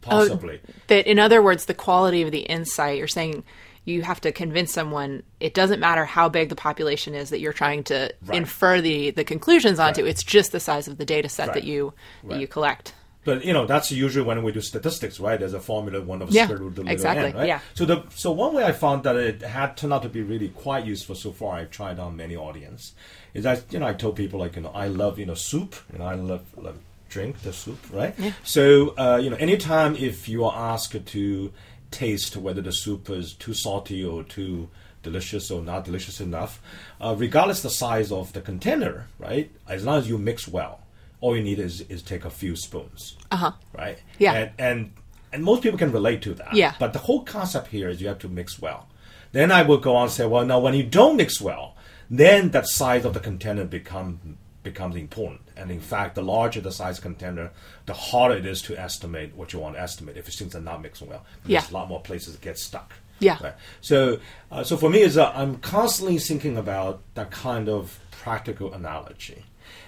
possibly 0.00 0.60
that 0.88 1.06
in 1.06 1.18
other 1.18 1.42
words 1.42 1.66
the 1.66 1.74
quality 1.74 2.22
of 2.22 2.30
the 2.30 2.40
insight 2.40 2.98
you're 2.98 3.06
saying 3.06 3.44
you 3.86 4.02
have 4.02 4.20
to 4.20 4.30
convince 4.32 4.70
someone 4.72 5.22
it 5.40 5.54
doesn't 5.54 5.80
matter 5.80 6.04
how 6.04 6.28
big 6.28 6.48
the 6.50 6.56
population 6.56 7.14
is 7.14 7.30
that 7.30 7.40
you're 7.40 7.52
trying 7.54 7.82
to 7.84 8.12
Right. 8.26 8.36
infer 8.36 8.80
the 8.82 9.10
the 9.12 9.24
conclusions 9.24 9.78
onto 9.78 10.02
Right. 10.02 10.10
it's 10.10 10.22
just 10.22 10.52
the 10.52 10.60
size 10.60 10.86
of 10.88 10.98
the 10.98 11.06
data 11.06 11.28
set 11.30 11.48
Right. 11.48 11.54
that 11.54 11.64
you 11.64 11.94
that 12.28 12.38
you 12.40 12.46
collect 12.46 12.92
but 13.24 13.44
you 13.44 13.52
know 13.52 13.64
that's 13.66 13.90
usually 13.90 14.24
when 14.24 14.42
we 14.44 14.52
do 14.52 14.60
statistics 14.60 15.18
right 15.18 15.38
there's 15.40 15.54
a 15.54 15.60
formula 15.60 16.00
one 16.04 16.20
of 16.22 16.30
Yeah, 16.30 16.44
square 16.44 16.58
root 16.58 16.68
of 16.68 16.74
the 16.76 16.82
little 16.82 16.92
exactly, 16.94 17.30
n, 17.30 17.36
right 17.36 17.48
yeah. 17.48 17.60
so 17.74 17.84
the 17.84 18.02
so 18.14 18.30
one 18.32 18.52
way 18.54 18.64
i 18.64 18.72
found 18.72 19.02
that 19.04 19.16
it 19.16 19.40
had 19.42 19.76
turned 19.76 19.92
out 19.92 20.02
to 20.02 20.08
be 20.08 20.22
really 20.22 20.48
quite 20.50 20.84
useful 20.84 21.14
so 21.14 21.30
far 21.32 21.56
i've 21.56 21.70
tried 21.70 21.98
on 21.98 22.16
many 22.16 22.36
audience 22.36 22.92
is 23.34 23.46
i 23.46 23.60
you 23.70 23.78
know 23.80 23.86
i 23.86 23.92
told 23.92 24.14
people 24.16 24.38
like 24.40 24.54
you 24.56 24.62
know 24.62 24.72
i 24.74 24.86
love 24.88 25.18
you 25.18 25.26
know 25.26 25.34
soup 25.34 25.74
know 25.98 26.04
i 26.04 26.14
love 26.14 26.44
love 26.56 26.78
drink 27.08 27.40
the 27.42 27.52
soup 27.52 27.78
right 27.92 28.14
so 28.42 28.94
uh, 28.98 29.16
you 29.22 29.30
know 29.30 29.36
anytime 29.36 29.94
if 29.96 30.28
you 30.28 30.44
are 30.44 30.72
asked 30.72 31.06
to 31.06 31.52
taste 31.90 32.36
whether 32.36 32.60
the 32.60 32.72
soup 32.72 33.08
is 33.10 33.34
too 33.34 33.54
salty 33.54 34.04
or 34.04 34.22
too 34.22 34.68
delicious 35.02 35.50
or 35.50 35.62
not 35.62 35.84
delicious 35.84 36.20
enough 36.20 36.60
uh, 37.00 37.14
regardless 37.16 37.62
the 37.62 37.70
size 37.70 38.10
of 38.10 38.32
the 38.32 38.40
container 38.40 39.06
right 39.18 39.50
as 39.68 39.84
long 39.84 39.98
as 39.98 40.08
you 40.08 40.18
mix 40.18 40.48
well 40.48 40.80
all 41.20 41.36
you 41.36 41.42
need 41.42 41.58
is, 41.58 41.80
is 41.82 42.02
take 42.02 42.24
a 42.24 42.30
few 42.30 42.56
spoons 42.56 43.16
uh-huh 43.30 43.52
right? 43.76 44.02
Yeah. 44.18 44.32
And, 44.32 44.50
and 44.58 44.92
and 45.32 45.44
most 45.44 45.62
people 45.62 45.78
can 45.78 45.92
relate 45.92 46.22
to 46.22 46.34
that. 46.34 46.54
Yeah. 46.54 46.74
But 46.78 46.92
the 46.92 47.00
whole 47.00 47.22
concept 47.22 47.68
here 47.68 47.88
is 47.88 48.00
you 48.00 48.08
have 48.08 48.20
to 48.20 48.28
mix 48.28 48.60
well. 48.60 48.88
Then 49.32 49.52
I 49.52 49.62
will 49.62 49.78
go 49.78 49.96
on 49.96 50.04
and 50.04 50.12
say, 50.12 50.24
well, 50.24 50.46
now 50.46 50.60
when 50.60 50.74
you 50.74 50.84
don't 50.84 51.16
mix 51.16 51.40
well, 51.40 51.76
then 52.08 52.50
that 52.50 52.66
size 52.66 53.04
of 53.04 53.12
the 53.12 53.20
container 53.20 53.64
become 53.64 54.38
becomes 54.66 54.96
important. 54.96 55.40
And 55.56 55.70
in 55.70 55.80
fact, 55.80 56.16
the 56.16 56.22
larger 56.22 56.60
the 56.60 56.72
size 56.72 56.98
container, 57.00 57.50
the 57.86 57.94
harder 57.94 58.36
it 58.36 58.44
is 58.44 58.60
to 58.62 58.76
estimate 58.78 59.34
what 59.34 59.52
you 59.52 59.60
want 59.60 59.76
to 59.76 59.80
estimate 59.80 60.16
if 60.16 60.26
things 60.26 60.54
are 60.54 60.60
not 60.60 60.82
mixing 60.82 61.08
well. 61.08 61.24
Yeah. 61.46 61.60
There's 61.60 61.70
a 61.70 61.74
lot 61.74 61.88
more 61.88 62.02
places 62.02 62.34
that 62.34 62.42
get 62.42 62.58
stuck. 62.58 62.92
Yeah. 63.20 63.38
Right. 63.42 63.54
So, 63.80 64.18
uh, 64.50 64.64
so 64.64 64.76
for 64.76 64.90
me, 64.90 65.00
is 65.00 65.16
uh, 65.16 65.32
I'm 65.34 65.56
constantly 65.58 66.18
thinking 66.18 66.56
about 66.58 67.00
that 67.14 67.30
kind 67.30 67.68
of 67.68 67.98
practical 68.10 68.74
analogy. 68.74 69.44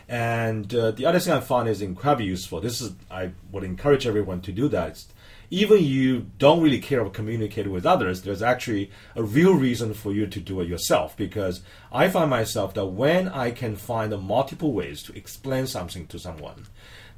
And 0.08 0.75
uh, 0.75 0.92
the 0.92 1.04
other 1.04 1.20
thing 1.20 1.35
I 1.35 1.40
find 1.40 1.68
is 1.68 1.82
incredibly 1.82 2.26
useful. 2.26 2.61
This 2.61 2.80
is 2.80 2.92
I 3.11 3.32
would 3.52 3.64
encourage 3.64 4.06
everyone 4.06 4.40
to 4.42 4.52
do 4.52 4.68
that. 4.68 4.92
Is, 4.92 5.06
even 5.50 5.82
you 5.82 6.26
don't 6.38 6.62
really 6.62 6.80
care 6.80 7.00
about 7.00 7.14
communicating 7.14 7.72
with 7.72 7.86
others, 7.86 8.22
there's 8.22 8.42
actually 8.42 8.90
a 9.16 9.22
real 9.22 9.54
reason 9.54 9.94
for 9.94 10.12
you 10.12 10.26
to 10.26 10.40
do 10.40 10.60
it 10.60 10.68
yourself. 10.68 11.16
Because 11.16 11.62
I 11.92 12.08
find 12.08 12.30
myself 12.30 12.74
that 12.74 12.86
when 12.86 13.28
I 13.28 13.50
can 13.50 13.76
find 13.76 14.16
multiple 14.20 14.72
ways 14.72 15.02
to 15.04 15.16
explain 15.16 15.66
something 15.66 16.06
to 16.08 16.18
someone, 16.18 16.66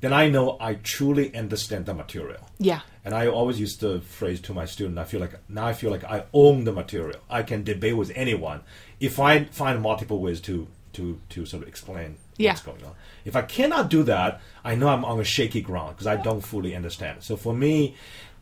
then 0.01 0.13
I 0.13 0.29
know 0.29 0.57
I 0.61 0.75
truly 0.75 1.35
understand 1.35 1.87
the 1.87 1.95
material. 1.95 2.49
Yeah. 2.59 2.81
And 3.05 3.15
I 3.15 3.27
always 3.27 3.61
use 3.61 3.77
the 3.77 4.01
phrase 4.01 4.41
to 4.43 4.55
my 4.55 4.65
student, 4.65 4.99
I 4.99 5.05
feel 5.05 5.21
like 5.21 5.35
now 5.49 5.67
I 5.67 5.73
feel 5.73 5.91
like 5.91 6.05
I 6.05 6.25
own 6.33 6.65
the 6.65 6.73
material. 6.73 7.21
I 7.29 7.43
can 7.43 7.65
debate 7.65 7.97
with 7.97 8.13
anyone 8.15 8.63
if 8.99 9.19
I 9.19 9.45
find 9.45 9.81
multiple 9.81 10.21
ways 10.21 10.41
to 10.43 10.69
to 10.93 11.21
to 11.31 11.47
sort 11.47 11.63
of 11.63 11.69
explain 11.69 12.17
Yeah. 12.41 12.53
what's 12.53 12.63
going 12.63 12.85
on. 12.85 12.95
If 13.25 13.37
I 13.37 13.43
cannot 13.43 13.91
do 13.91 14.03
that, 14.05 14.41
I 14.65 14.75
know 14.75 14.89
I'm 14.89 15.05
on 15.05 15.21
a 15.21 15.25
shaky 15.25 15.61
ground 15.61 15.97
because 15.97 16.07
I 16.07 16.17
don't 16.17 16.41
fully 16.41 16.75
understand. 16.75 17.23
So 17.23 17.37
for 17.37 17.55
me, 17.55 17.95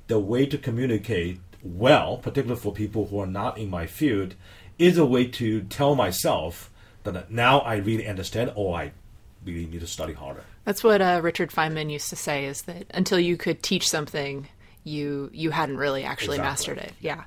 the 0.06 0.18
way 0.18 0.46
to 0.46 0.56
communicate 0.58 1.40
well, 1.62 2.18
particularly 2.18 2.60
for 2.60 2.72
people 2.72 3.06
who 3.08 3.18
are 3.20 3.26
not 3.26 3.58
in 3.58 3.68
my 3.68 3.86
field, 3.86 4.34
is 4.78 4.96
a 4.96 5.04
way 5.04 5.26
to 5.26 5.62
tell 5.62 5.94
myself 5.96 6.70
that 7.02 7.30
now 7.30 7.58
I 7.60 7.76
really 7.76 8.06
understand 8.06 8.52
or 8.54 8.76
I 8.76 8.92
really 9.44 9.66
need 9.66 9.80
to 9.80 9.86
study 9.86 10.12
harder. 10.12 10.44
That's 10.64 10.84
what 10.84 11.00
uh, 11.02 11.20
Richard 11.22 11.50
Feynman 11.50 11.90
used 11.90 12.10
to 12.10 12.16
say: 12.16 12.44
is 12.46 12.62
that 12.62 12.86
until 12.94 13.18
you 13.18 13.36
could 13.36 13.62
teach 13.62 13.88
something, 13.88 14.46
you 14.84 15.30
you 15.32 15.50
hadn't 15.50 15.78
really 15.78 16.04
actually 16.04 16.36
Exactly. 16.36 16.48
mastered 16.74 16.78
it. 16.78 16.92
Yeah. 17.00 17.24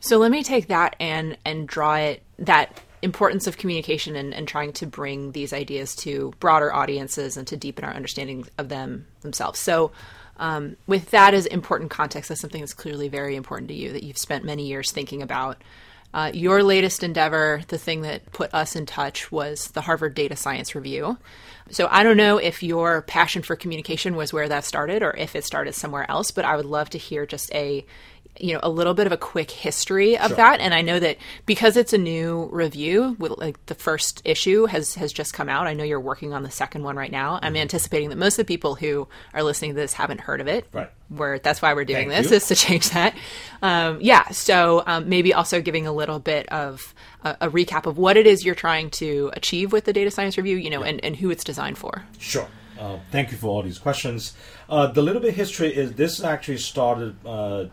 So 0.00 0.18
let 0.18 0.30
me 0.30 0.42
take 0.42 0.68
that 0.68 0.96
and 0.98 1.36
and 1.44 1.68
draw 1.68 1.96
it 1.96 2.22
that 2.40 2.80
importance 3.02 3.46
of 3.46 3.58
communication 3.58 4.16
and, 4.16 4.34
and 4.34 4.48
trying 4.48 4.72
to 4.74 4.86
bring 4.86 5.32
these 5.32 5.52
ideas 5.52 5.94
to 5.96 6.32
broader 6.40 6.74
audiences 6.74 7.36
and 7.36 7.46
to 7.46 7.56
deepen 7.56 7.84
our 7.84 7.92
understanding 7.92 8.46
of 8.58 8.68
them 8.68 9.06
themselves. 9.20 9.58
So. 9.58 9.92
Um, 10.40 10.76
with 10.86 11.10
that 11.10 11.34
as 11.34 11.46
important 11.46 11.90
context, 11.90 12.28
that's 12.28 12.40
something 12.40 12.60
that's 12.60 12.72
clearly 12.72 13.08
very 13.08 13.34
important 13.34 13.70
to 13.70 13.74
you 13.74 13.92
that 13.92 14.04
you've 14.04 14.16
spent 14.18 14.44
many 14.44 14.68
years 14.68 14.92
thinking 14.92 15.20
about. 15.20 15.60
Uh, 16.14 16.30
your 16.32 16.62
latest 16.62 17.02
endeavor, 17.02 17.60
the 17.68 17.76
thing 17.76 18.00
that 18.02 18.32
put 18.32 18.52
us 18.54 18.74
in 18.74 18.86
touch, 18.86 19.30
was 19.30 19.68
the 19.72 19.82
Harvard 19.82 20.14
Data 20.14 20.36
Science 20.36 20.74
Review. 20.74 21.18
So 21.70 21.86
I 21.90 22.02
don't 22.02 22.16
know 22.16 22.38
if 22.38 22.62
your 22.62 23.02
passion 23.02 23.42
for 23.42 23.56
communication 23.56 24.16
was 24.16 24.32
where 24.32 24.48
that 24.48 24.64
started 24.64 25.02
or 25.02 25.14
if 25.16 25.36
it 25.36 25.44
started 25.44 25.74
somewhere 25.74 26.10
else, 26.10 26.30
but 26.30 26.46
I 26.46 26.56
would 26.56 26.64
love 26.64 26.88
to 26.90 26.98
hear 26.98 27.26
just 27.26 27.52
a 27.54 27.84
you 28.40 28.54
know 28.54 28.60
a 28.62 28.68
little 28.70 28.94
bit 28.94 29.06
of 29.06 29.12
a 29.12 29.16
quick 29.16 29.50
history 29.50 30.18
of 30.18 30.36
that. 30.36 30.60
And 30.60 30.74
i 30.74 30.82
know 30.82 30.98
that 30.98 31.16
because 31.46 31.76
it's 31.76 31.92
a 31.92 31.98
new 31.98 32.48
review 32.52 33.16
like 33.18 33.64
the 33.66 33.74
first 33.74 34.22
issue 34.24 34.66
has 34.66 34.94
has 34.94 35.12
just 35.12 35.34
come 35.34 35.48
out. 35.48 35.66
I 35.66 35.74
know 35.74 35.84
you're 35.84 36.00
working 36.00 36.32
on 36.32 36.42
the 36.42 36.50
second 36.50 36.82
one 36.82 36.96
right 36.96 37.10
now. 37.10 37.38
I'm 37.42 37.56
anticipating 37.56 38.08
that 38.10 38.16
most 38.16 38.38
of 38.38 38.46
the 38.46 38.52
people 38.52 38.74
who 38.74 39.08
are 39.34 39.42
listening 39.42 39.72
to 39.72 39.76
this 39.76 39.92
haven't 39.92 40.20
heard 40.20 40.40
of 40.40 40.48
it. 40.48 40.66
Right. 40.72 40.90
where 41.08 41.38
that's 41.38 41.62
why 41.62 41.72
we're 41.74 41.84
doing 41.84 42.10
Thank 42.10 42.22
this 42.22 42.30
you. 42.30 42.36
is 42.36 42.48
to 42.48 42.54
change 42.54 42.90
that. 42.90 43.14
Um, 43.62 43.98
yeah 44.00 44.28
so 44.30 44.82
um, 44.86 45.08
maybe 45.08 45.34
also 45.34 45.60
giving 45.60 45.86
a 45.86 45.92
little 45.92 46.18
bit 46.18 46.48
of 46.50 46.94
a, 47.24 47.36
a 47.42 47.50
recap 47.50 47.86
of 47.86 47.98
what 47.98 48.16
it 48.16 48.26
is 48.26 48.44
you're 48.44 48.54
trying 48.54 48.90
to 48.90 49.30
achieve 49.34 49.72
with 49.72 49.84
the 49.84 49.92
data 49.92 50.10
science 50.10 50.36
review 50.36 50.56
you 50.56 50.70
know 50.70 50.82
and, 50.82 51.02
and 51.04 51.16
who 51.16 51.30
it's 51.30 51.44
designed 51.44 51.78
for. 51.78 52.04
Sure. 52.18 52.48
Uh, 52.78 52.98
thank 53.10 53.32
you 53.32 53.36
for 53.36 53.48
all 53.48 53.62
these 53.62 53.78
questions. 53.78 54.34
Uh, 54.68 54.86
the 54.86 55.02
little 55.02 55.20
bit 55.20 55.34
history 55.34 55.74
is 55.74 55.94
this 55.94 56.22
actually 56.22 56.58
started 56.58 57.16
uh, 57.26 57.64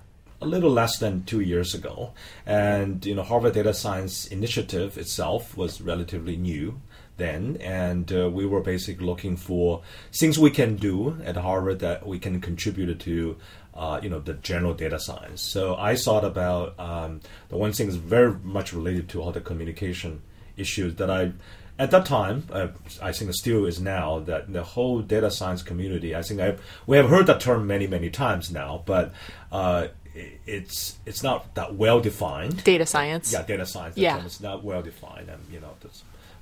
a 0.46 0.48
little 0.48 0.70
less 0.72 1.00
than 1.00 1.24
two 1.24 1.42
years 1.42 1.74
ago, 1.74 2.12
and 2.46 3.06
you 3.06 3.16
know 3.16 3.24
Harvard 3.24 3.54
Data 3.54 3.74
Science 3.74 4.28
Initiative 4.28 4.98
itself 4.98 5.58
was 5.58 5.82
relatively 5.82 6.38
new 6.38 6.80
then, 7.18 7.58
and 7.62 8.12
uh, 8.14 8.30
we 8.30 8.46
were 8.46 8.62
basically 8.62 9.06
looking 9.06 9.38
for 9.38 9.82
things 10.14 10.38
we 10.38 10.52
can 10.52 10.76
do 10.76 11.18
at 11.26 11.36
Harvard 11.36 11.80
that 11.80 12.06
we 12.06 12.20
can 12.20 12.40
contribute 12.40 13.00
to. 13.00 13.38
Uh, 13.74 14.00
you 14.02 14.10
know 14.10 14.22
the 14.22 14.36
general 14.36 14.74
data 14.74 14.98
science. 14.98 15.42
So 15.42 15.76
I 15.76 15.98
thought 15.98 16.24
about 16.24 16.80
um, 16.80 17.20
the 17.50 17.58
one 17.58 17.74
thing 17.74 17.90
is 17.90 17.98
very 17.98 18.32
much 18.32 18.72
related 18.72 19.10
to 19.10 19.22
all 19.22 19.34
the 19.34 19.42
communication 19.42 20.22
issues 20.56 20.96
that 20.96 21.12
I 21.12 21.34
at 21.78 21.92
that 21.92 22.06
time, 22.06 22.48
uh, 22.52 22.68
I 23.02 23.12
think 23.12 23.34
still 23.34 23.66
is 23.66 23.82
now 23.82 24.20
that 24.20 24.52
the 24.52 24.64
whole 24.64 25.02
data 25.02 25.30
science 25.30 25.62
community. 25.62 26.16
I 26.16 26.22
think 26.22 26.40
I 26.40 26.56
we 26.88 26.96
have 26.98 27.10
heard 27.10 27.28
that 27.28 27.42
term 27.42 27.68
many 27.68 27.86
many 27.86 28.10
times 28.10 28.50
now, 28.50 28.84
but 28.86 29.12
uh, 29.52 29.88
it's 30.16 30.98
it's 31.06 31.24
not 31.24 31.56
that 31.56 31.76
well 31.76 32.00
defined. 32.00 32.64
data 32.64 32.86
science 32.86 33.32
Yeah, 33.34 33.44
data 33.44 33.66
science. 33.66 33.98
Yeah. 33.98 34.18
Term 34.18 34.26
is 34.26 34.42
not 34.42 34.64
well 34.64 34.82
defined, 34.82 35.30
and 35.30 35.42
you 35.52 35.60
know, 35.60 35.74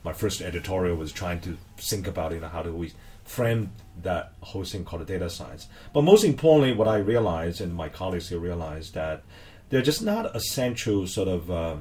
my 0.04 0.14
first 0.14 0.42
editorial 0.42 0.96
was 0.96 1.12
trying 1.12 1.42
to 1.42 1.58
think 1.78 2.08
about 2.08 2.32
you 2.34 2.40
know 2.40 2.50
how 2.50 2.64
do 2.64 2.74
we 2.74 2.94
frame 3.24 3.72
that 4.02 4.34
whole 4.42 4.64
thing 4.64 4.84
called 4.84 5.06
data 5.08 5.30
science. 5.30 5.68
But 5.94 6.02
most 6.04 6.24
importantly, 6.24 6.74
what 6.74 6.88
I 6.88 6.98
realized, 6.98 7.62
and 7.62 7.74
my 7.74 7.90
colleagues 7.90 8.30
here 8.30 8.40
realized 8.40 8.94
that 8.96 9.24
they're 9.70 9.82
just 9.82 10.04
not 10.04 10.36
a 10.36 10.40
central 10.40 11.08
sort 11.08 11.28
of 11.28 11.50
uh, 11.50 11.76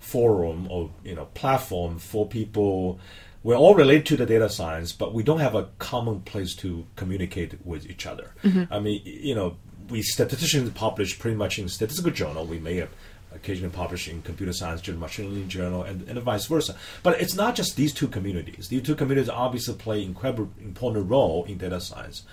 forum 0.00 0.66
or 0.70 0.90
you 1.04 1.14
know 1.14 1.26
platform 1.26 1.98
for 1.98 2.26
people. 2.26 2.98
We're 3.44 3.56
all 3.56 3.74
related 3.74 4.06
to 4.06 4.16
the 4.16 4.26
data 4.26 4.48
science, 4.48 4.92
but 4.92 5.12
we 5.12 5.24
don't 5.24 5.40
have 5.40 5.56
a 5.56 5.68
common 5.80 6.20
place 6.20 6.54
to 6.56 6.86
communicate 6.94 7.66
with 7.66 7.90
each 7.90 8.06
other. 8.06 8.34
I 8.70 8.78
mean, 8.78 9.02
you 9.04 9.34
know, 9.34 9.56
we 9.92 10.02
statisticians 10.02 10.70
publish 10.70 11.18
pretty 11.18 11.36
much 11.36 11.58
in 11.58 11.68
statistical 11.68 12.10
journal. 12.10 12.44
We 12.44 12.58
may 12.58 12.76
have 12.76 12.90
occasionally 13.34 13.72
publish 13.72 14.08
in 14.08 14.22
computer 14.22 14.52
science 14.52 14.80
journal, 14.80 15.00
machine 15.00 15.28
learning 15.30 15.48
journal, 15.48 15.82
and, 15.82 16.08
and 16.08 16.20
vice 16.20 16.46
versa. 16.46 16.76
But 17.02 17.20
it's 17.20 17.34
not 17.34 17.54
just 17.54 17.76
these 17.76 17.92
two 17.92 18.08
communities. 18.08 18.68
These 18.68 18.82
two 18.82 18.94
communities 18.94 19.28
obviously 19.28 19.74
play 19.74 20.02
incredible 20.02 20.50
important 20.60 21.08
role 21.08 21.44
in 21.44 21.58
data 21.58 21.80
science. 21.80 22.24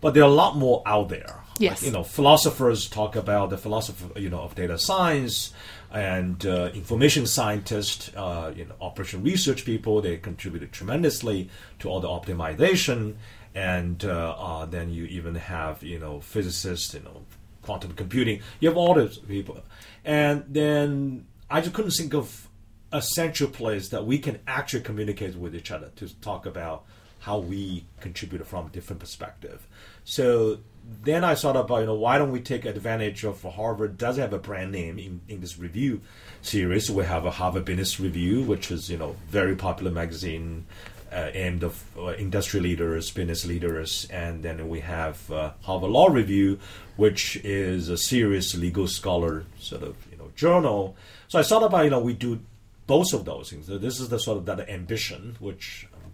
But 0.00 0.12
there 0.12 0.22
are 0.22 0.28
a 0.28 0.32
lot 0.32 0.56
more 0.56 0.82
out 0.84 1.08
there. 1.08 1.40
Yes. 1.58 1.80
Like, 1.80 1.86
you 1.86 1.92
know, 1.92 2.02
philosophers 2.02 2.88
talk 2.88 3.16
about 3.16 3.50
the 3.50 3.56
philosophy, 3.56 4.20
you 4.20 4.28
know, 4.28 4.40
of 4.40 4.54
data 4.54 4.76
science, 4.76 5.54
and 5.90 6.44
uh, 6.44 6.70
information 6.74 7.26
scientists, 7.26 8.10
uh, 8.16 8.52
you 8.54 8.64
know, 8.64 8.74
operation 8.80 9.22
research 9.22 9.64
people. 9.64 10.02
They 10.02 10.16
contributed 10.16 10.72
tremendously 10.72 11.48
to 11.78 11.88
all 11.88 12.00
the 12.00 12.08
optimization, 12.08 13.14
and 13.54 14.04
uh, 14.04 14.34
uh, 14.36 14.66
then 14.66 14.90
you 14.90 15.04
even 15.04 15.34
have 15.36 15.82
you 15.82 15.98
know 15.98 16.20
physicists, 16.20 16.94
you 16.94 17.00
know, 17.00 17.22
quantum 17.62 17.92
computing. 17.92 18.40
You 18.60 18.68
have 18.68 18.76
all 18.76 18.94
those 18.94 19.18
people, 19.18 19.62
and 20.04 20.44
then 20.48 21.26
I 21.50 21.60
just 21.60 21.74
couldn't 21.74 21.92
think 21.92 22.14
of 22.14 22.48
a 22.92 23.02
central 23.02 23.50
place 23.50 23.88
that 23.88 24.06
we 24.06 24.18
can 24.18 24.38
actually 24.46 24.82
communicate 24.82 25.34
with 25.36 25.54
each 25.54 25.70
other 25.70 25.90
to 25.96 26.14
talk 26.20 26.46
about 26.46 26.84
how 27.20 27.38
we 27.38 27.84
contribute 28.00 28.46
from 28.46 28.66
a 28.66 28.68
different 28.68 29.00
perspective. 29.00 29.66
So 30.04 30.58
then 31.02 31.24
I 31.24 31.34
thought 31.34 31.56
about, 31.56 31.80
you 31.80 31.86
know, 31.86 31.94
why 31.94 32.18
don't 32.18 32.30
we 32.30 32.40
take 32.40 32.66
advantage 32.66 33.24
of 33.24 33.42
Harvard 33.42 33.96
does 33.96 34.18
have 34.18 34.34
a 34.34 34.38
brand 34.38 34.72
name 34.72 34.98
in, 34.98 35.22
in 35.26 35.40
this 35.40 35.58
review 35.58 36.02
series. 36.42 36.90
We 36.90 37.04
have 37.04 37.24
a 37.24 37.30
Harvard 37.30 37.64
Business 37.64 37.98
Review, 37.98 38.42
which 38.42 38.70
is, 38.70 38.90
you 38.90 38.98
know, 38.98 39.16
very 39.28 39.56
popular 39.56 39.90
magazine 39.90 40.66
uh, 41.14 41.30
aimed 41.32 41.62
of 41.62 41.82
uh, 41.96 42.14
industry 42.14 42.60
leaders, 42.60 43.10
business 43.10 43.46
leaders, 43.46 44.06
and 44.10 44.42
then 44.42 44.68
we 44.68 44.80
have 44.80 45.30
uh, 45.30 45.52
Harvard 45.62 45.90
Law 45.90 46.08
Review, 46.08 46.58
which 46.96 47.36
is 47.44 47.88
a 47.88 47.96
serious 47.96 48.54
legal 48.54 48.88
scholar 48.88 49.44
sort 49.58 49.82
of, 49.82 49.96
you 50.10 50.18
know, 50.18 50.30
journal. 50.34 50.96
So 51.28 51.38
I 51.38 51.42
thought 51.42 51.62
about, 51.62 51.84
you 51.84 51.90
know, 51.90 52.00
we 52.00 52.14
do 52.14 52.40
both 52.86 53.12
of 53.12 53.24
those 53.24 53.50
things. 53.50 53.66
So 53.66 53.78
this 53.78 54.00
is 54.00 54.08
the 54.08 54.18
sort 54.18 54.38
of 54.38 54.46
that 54.46 54.68
ambition, 54.68 55.36
which 55.38 55.86
um, 55.94 56.10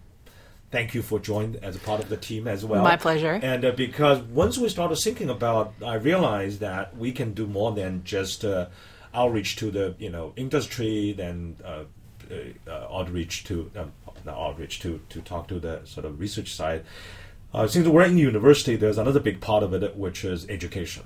thank 0.69 0.93
you 0.93 1.01
for 1.01 1.19
joining 1.19 1.63
as 1.63 1.75
a 1.75 1.79
part 1.79 2.01
of 2.01 2.09
the 2.09 2.17
team 2.17 2.47
as 2.47 2.63
well. 2.63 2.83
My 2.83 2.95
pleasure. 2.95 3.39
And 3.41 3.65
uh, 3.65 3.71
because 3.71 4.21
once 4.21 4.57
we 4.59 4.69
started 4.69 4.97
thinking 4.97 5.29
about, 5.29 5.73
I 5.83 5.95
realized 5.95 6.59
that 6.59 6.95
we 6.95 7.11
can 7.11 7.33
do 7.33 7.47
more 7.47 7.71
than 7.71 8.03
just 8.03 8.45
uh, 8.45 8.67
outreach 9.13 9.55
to 9.57 9.71
the 9.71 9.95
you 9.99 10.09
know 10.09 10.33
industry, 10.35 11.13
then 11.13 11.57
uh, 11.65 11.83
uh, 12.67 12.87
outreach 12.89 13.43
to 13.45 13.69
um, 13.75 13.91
not 14.25 14.37
outreach 14.37 14.79
to 14.81 15.01
to 15.09 15.21
talk 15.21 15.47
to 15.49 15.59
the 15.59 15.81
sort 15.85 16.05
of 16.05 16.19
research 16.19 16.53
side. 16.53 16.83
Uh, 17.53 17.67
since 17.67 17.87
we're 17.87 18.03
in 18.03 18.17
university, 18.17 18.77
there's 18.77 18.97
another 18.97 19.19
big 19.19 19.41
part 19.41 19.61
of 19.61 19.73
it, 19.73 19.97
which 19.97 20.23
is 20.23 20.47
education. 20.49 21.03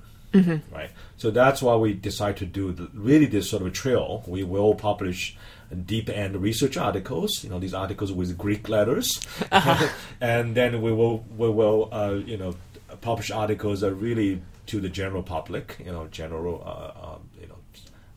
Right. 0.72 0.92
So 1.18 1.32
that's 1.32 1.62
why 1.62 1.76
we 1.76 1.94
decided 1.94 2.38
to 2.38 2.46
do 2.46 2.72
the, 2.74 2.90
really 2.94 3.26
this 3.26 3.50
sort 3.50 3.64
of 3.64 3.74
trail. 3.74 4.24
We 4.28 4.44
will 4.44 4.76
publish 4.76 5.38
deep 5.86 6.10
end 6.10 6.36
research 6.36 6.78
articles. 6.78 7.44
You 7.44 7.50
know, 7.50 7.60
these 7.60 7.74
articles 7.74 8.12
with 8.12 8.38
Greek 8.38 8.68
letters, 8.68 9.20
and 10.22 10.56
then 10.56 10.82
we 10.82 10.92
will 10.92 11.24
we 11.38 11.50
will 11.50 11.90
uh, 11.92 12.20
you 12.26 12.38
know 12.38 12.56
publish 13.02 13.32
articles 13.32 13.82
that 13.82 13.94
really 13.94 14.42
to 14.68 14.82
the 14.82 14.90
general 14.90 15.24
public. 15.24 15.78
You 15.84 15.92
know, 15.92 16.08
general 16.08 16.62
uh, 16.66 17.14
um, 17.14 17.30
you 17.40 17.48
know 17.48 17.58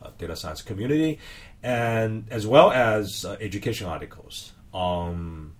uh, 0.01 0.09
data 0.17 0.35
science 0.35 0.61
community, 0.61 1.19
and 1.63 2.25
as 2.29 2.45
well 2.45 2.71
as 2.71 3.25
uh, 3.25 3.37
education 3.39 3.87
articles. 3.87 4.51
Um, 4.73 5.53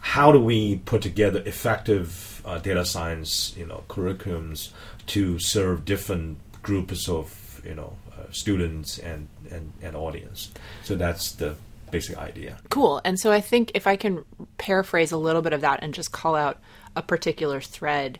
how 0.00 0.32
do 0.32 0.40
we 0.40 0.76
put 0.76 1.02
together 1.02 1.42
effective 1.44 2.42
uh, 2.44 2.58
data 2.58 2.84
science, 2.84 3.54
you 3.56 3.66
know, 3.66 3.84
curriculums 3.88 4.70
to 5.06 5.38
serve 5.38 5.84
different 5.84 6.38
groups 6.62 7.08
of, 7.08 7.60
you 7.64 7.74
know, 7.74 7.96
uh, 8.12 8.24
students 8.30 8.98
and, 8.98 9.28
and, 9.50 9.72
and 9.82 9.96
audience? 9.96 10.50
So 10.84 10.96
that's 10.96 11.32
the 11.32 11.54
basic 11.90 12.16
idea. 12.18 12.58
Cool. 12.70 13.00
And 13.04 13.18
so 13.18 13.32
I 13.32 13.40
think 13.40 13.72
if 13.74 13.86
I 13.86 13.96
can 13.96 14.24
paraphrase 14.58 15.12
a 15.12 15.16
little 15.18 15.42
bit 15.42 15.52
of 15.52 15.60
that 15.60 15.80
and 15.82 15.92
just 15.92 16.12
call 16.12 16.34
out 16.34 16.58
a 16.96 17.02
particular 17.02 17.60
thread, 17.60 18.18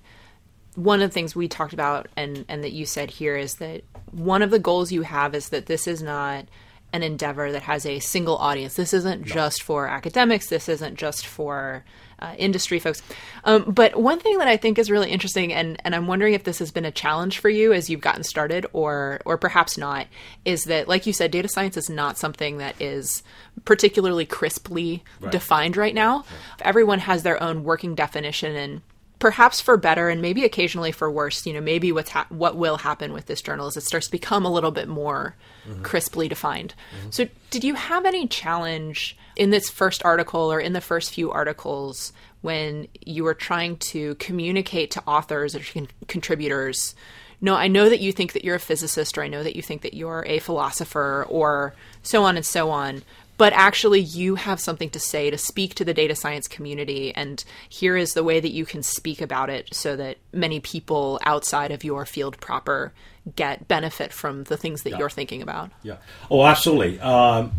one 0.74 1.00
of 1.02 1.08
the 1.08 1.14
things 1.14 1.34
we 1.34 1.48
talked 1.48 1.72
about 1.72 2.08
and 2.16 2.44
and 2.48 2.62
that 2.62 2.72
you 2.72 2.86
said 2.86 3.10
here 3.10 3.36
is 3.36 3.56
that 3.56 3.82
one 4.12 4.42
of 4.42 4.50
the 4.50 4.58
goals 4.58 4.92
you 4.92 5.02
have 5.02 5.34
is 5.34 5.48
that 5.48 5.66
this 5.66 5.86
is 5.86 6.02
not 6.02 6.46
an 6.92 7.02
endeavor 7.02 7.52
that 7.52 7.62
has 7.62 7.86
a 7.86 7.98
single 8.00 8.36
audience. 8.36 8.74
This 8.74 8.92
isn't 8.92 9.20
no. 9.20 9.26
just 9.26 9.62
for 9.62 9.86
academics. 9.86 10.48
This 10.48 10.68
isn't 10.68 10.96
just 10.96 11.26
for 11.26 11.84
uh, 12.18 12.34
industry 12.36 12.78
folks. 12.78 13.02
Um, 13.44 13.70
but 13.72 13.96
one 13.96 14.18
thing 14.18 14.38
that 14.38 14.48
I 14.48 14.56
think 14.56 14.78
is 14.78 14.90
really 14.90 15.10
interesting, 15.10 15.52
and, 15.52 15.80
and 15.84 15.94
I'm 15.94 16.06
wondering 16.06 16.34
if 16.34 16.44
this 16.44 16.58
has 16.58 16.70
been 16.70 16.84
a 16.84 16.90
challenge 16.90 17.38
for 17.38 17.48
you 17.48 17.72
as 17.72 17.88
you've 17.88 18.00
gotten 18.00 18.24
started, 18.24 18.66
or 18.72 19.20
or 19.24 19.38
perhaps 19.38 19.78
not, 19.78 20.06
is 20.44 20.64
that 20.64 20.88
like 20.88 21.06
you 21.06 21.12
said, 21.12 21.30
data 21.30 21.48
science 21.48 21.76
is 21.76 21.88
not 21.88 22.18
something 22.18 22.58
that 22.58 22.80
is 22.80 23.22
particularly 23.64 24.26
crisply 24.26 25.02
right. 25.20 25.32
defined 25.32 25.76
right 25.76 25.94
now. 25.94 26.18
Right. 26.18 26.26
Everyone 26.62 26.98
has 26.98 27.22
their 27.22 27.42
own 27.42 27.64
working 27.64 27.94
definition 27.94 28.54
and 28.54 28.82
perhaps 29.20 29.60
for 29.60 29.76
better 29.76 30.08
and 30.08 30.20
maybe 30.20 30.44
occasionally 30.44 30.90
for 30.90 31.08
worse 31.10 31.46
you 31.46 31.52
know 31.52 31.60
maybe 31.60 31.92
what's 31.92 32.10
ha- 32.10 32.26
what 32.30 32.56
will 32.56 32.78
happen 32.78 33.12
with 33.12 33.26
this 33.26 33.40
journal 33.40 33.68
is 33.68 33.76
it 33.76 33.84
starts 33.84 34.06
to 34.06 34.12
become 34.12 34.44
a 34.44 34.50
little 34.50 34.72
bit 34.72 34.88
more 34.88 35.36
mm-hmm. 35.68 35.82
crisply 35.82 36.26
defined 36.26 36.74
mm-hmm. 36.98 37.10
so 37.10 37.28
did 37.50 37.62
you 37.62 37.74
have 37.74 38.04
any 38.04 38.26
challenge 38.26 39.16
in 39.36 39.50
this 39.50 39.70
first 39.70 40.04
article 40.04 40.50
or 40.50 40.58
in 40.58 40.72
the 40.72 40.80
first 40.80 41.14
few 41.14 41.30
articles 41.30 42.12
when 42.40 42.88
you 43.04 43.22
were 43.22 43.34
trying 43.34 43.76
to 43.76 44.14
communicate 44.16 44.90
to 44.90 45.02
authors 45.06 45.54
or 45.54 45.60
con- 45.60 45.88
contributors 46.08 46.94
no 47.42 47.54
i 47.54 47.68
know 47.68 47.90
that 47.90 48.00
you 48.00 48.12
think 48.12 48.32
that 48.32 48.42
you're 48.42 48.56
a 48.56 48.60
physicist 48.60 49.18
or 49.18 49.22
i 49.22 49.28
know 49.28 49.42
that 49.42 49.54
you 49.54 49.62
think 49.62 49.82
that 49.82 49.94
you're 49.94 50.24
a 50.26 50.38
philosopher 50.38 51.26
or 51.28 51.74
so 52.02 52.24
on 52.24 52.36
and 52.36 52.46
so 52.46 52.70
on 52.70 53.02
but 53.40 53.54
actually 53.54 54.00
you 54.00 54.34
have 54.34 54.60
something 54.60 54.90
to 54.90 55.00
say 55.00 55.30
to 55.30 55.38
speak 55.38 55.74
to 55.74 55.82
the 55.82 55.94
data 55.94 56.14
science 56.14 56.46
community 56.46 57.10
and 57.14 57.42
here 57.70 57.96
is 57.96 58.12
the 58.12 58.22
way 58.22 58.38
that 58.38 58.50
you 58.50 58.66
can 58.66 58.82
speak 58.82 59.22
about 59.22 59.48
it 59.48 59.74
so 59.74 59.96
that 59.96 60.18
many 60.30 60.60
people 60.60 61.18
outside 61.24 61.70
of 61.70 61.82
your 61.82 62.04
field 62.04 62.38
proper 62.40 62.92
get 63.36 63.66
benefit 63.66 64.12
from 64.12 64.44
the 64.44 64.58
things 64.58 64.82
that 64.82 64.90
yeah. 64.90 64.98
you're 64.98 65.08
thinking 65.08 65.40
about. 65.40 65.70
Yeah. 65.82 65.96
Oh 66.30 66.44
absolutely. 66.44 67.00
Um, 67.00 67.50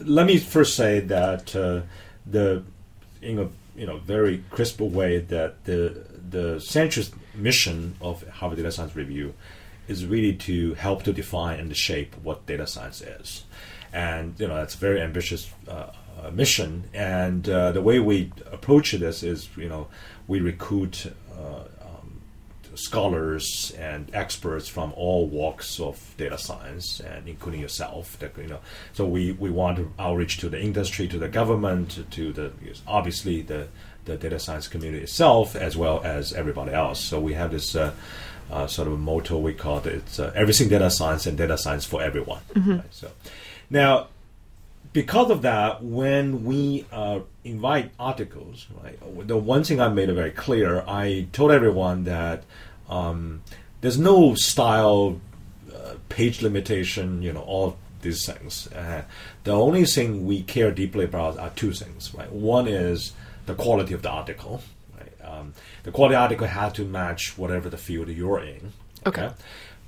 let 0.00 0.26
me 0.26 0.38
first 0.38 0.74
say 0.74 0.98
that 0.98 1.54
uh, 1.54 1.82
the 2.26 2.64
in 3.22 3.38
a 3.38 3.48
you 3.76 3.86
know 3.86 3.98
very 3.98 4.42
crisp 4.50 4.80
way 4.80 5.20
that 5.20 5.62
the 5.66 6.04
the 6.30 6.58
central 6.58 7.06
mission 7.32 7.94
of 8.00 8.26
Harvard 8.28 8.56
Data 8.56 8.72
Science 8.72 8.96
Review 8.96 9.34
is 9.86 10.04
really 10.04 10.34
to 10.34 10.74
help 10.74 11.04
to 11.04 11.12
define 11.12 11.60
and 11.60 11.76
shape 11.76 12.16
what 12.24 12.44
data 12.44 12.66
science 12.66 13.00
is 13.00 13.44
and 13.96 14.38
you 14.38 14.46
know 14.46 14.56
that's 14.56 14.74
a 14.74 14.78
very 14.78 15.00
ambitious 15.00 15.50
uh, 15.68 15.90
uh, 16.22 16.30
mission. 16.30 16.84
And 16.92 17.48
uh, 17.48 17.72
the 17.72 17.80
way 17.80 17.98
we 17.98 18.30
approach 18.52 18.92
this 18.92 19.22
is, 19.22 19.48
you 19.56 19.68
know, 19.68 19.88
we 20.28 20.40
recruit 20.40 21.12
uh, 21.32 21.64
um, 21.80 22.20
scholars 22.74 23.72
and 23.78 24.10
experts 24.14 24.68
from 24.68 24.92
all 24.96 25.26
walks 25.26 25.80
of 25.80 26.14
data 26.18 26.36
science, 26.36 27.00
and 27.00 27.26
including 27.26 27.60
yourself. 27.60 28.18
That, 28.18 28.36
you 28.36 28.48
know, 28.48 28.60
so 28.92 29.06
we, 29.06 29.32
we 29.32 29.50
want 29.50 29.78
to 29.78 29.90
outreach 29.98 30.38
to 30.38 30.50
the 30.50 30.60
industry, 30.60 31.08
to 31.08 31.18
the 31.18 31.28
government, 31.28 31.98
to 32.10 32.32
the 32.32 32.52
obviously 32.86 33.42
the 33.42 33.68
the 34.04 34.16
data 34.16 34.38
science 34.38 34.68
community 34.68 35.02
itself, 35.02 35.56
as 35.56 35.76
well 35.76 36.00
as 36.04 36.32
everybody 36.34 36.72
else. 36.72 37.00
So 37.00 37.18
we 37.18 37.32
have 37.32 37.50
this. 37.50 37.74
Uh, 37.74 37.94
uh, 38.48 38.64
sort 38.64 38.86
of 38.86 38.94
a 38.94 38.96
motto 38.96 39.36
we 39.36 39.52
call 39.52 39.78
it 39.78 39.86
it's 39.86 40.20
uh, 40.20 40.32
everything 40.36 40.68
data 40.68 40.88
science 40.88 41.26
and 41.26 41.36
data 41.36 41.58
science 41.58 41.84
for 41.84 42.00
everyone 42.00 42.40
mm-hmm. 42.54 42.76
right? 42.76 42.94
so 42.94 43.10
now, 43.70 44.08
because 44.92 45.30
of 45.30 45.42
that, 45.42 45.82
when 45.82 46.44
we 46.44 46.86
uh, 46.92 47.20
invite 47.44 47.90
articles, 47.98 48.66
right, 48.82 48.98
the 49.26 49.36
one 49.36 49.64
thing 49.64 49.80
I 49.80 49.88
made 49.88 50.08
it 50.08 50.14
very 50.14 50.30
clear, 50.30 50.82
I 50.86 51.26
told 51.32 51.50
everyone 51.50 52.04
that 52.04 52.44
um, 52.88 53.42
there's 53.80 53.98
no 53.98 54.34
style, 54.34 55.20
uh, 55.74 55.94
page 56.08 56.42
limitation, 56.42 57.22
you 57.22 57.32
know, 57.32 57.42
all 57.42 57.76
these 58.02 58.24
things. 58.24 58.68
Uh, 58.72 59.02
the 59.44 59.52
only 59.52 59.84
thing 59.84 60.26
we 60.26 60.42
care 60.42 60.70
deeply 60.70 61.04
about 61.04 61.38
are 61.38 61.50
two 61.50 61.72
things, 61.72 62.14
right? 62.14 62.30
One 62.32 62.68
is 62.68 63.12
the 63.46 63.54
quality 63.54 63.94
of 63.94 64.02
the 64.02 64.10
article. 64.10 64.62
Right? 64.96 65.12
Um, 65.30 65.54
the 65.82 65.92
quality 65.92 66.14
the 66.14 66.20
article 66.20 66.46
has 66.46 66.72
to 66.74 66.84
match 66.84 67.36
whatever 67.36 67.68
the 67.68 67.76
field 67.76 68.08
you're 68.08 68.40
in. 68.40 68.72
Okay. 69.06 69.24
okay? 69.24 69.34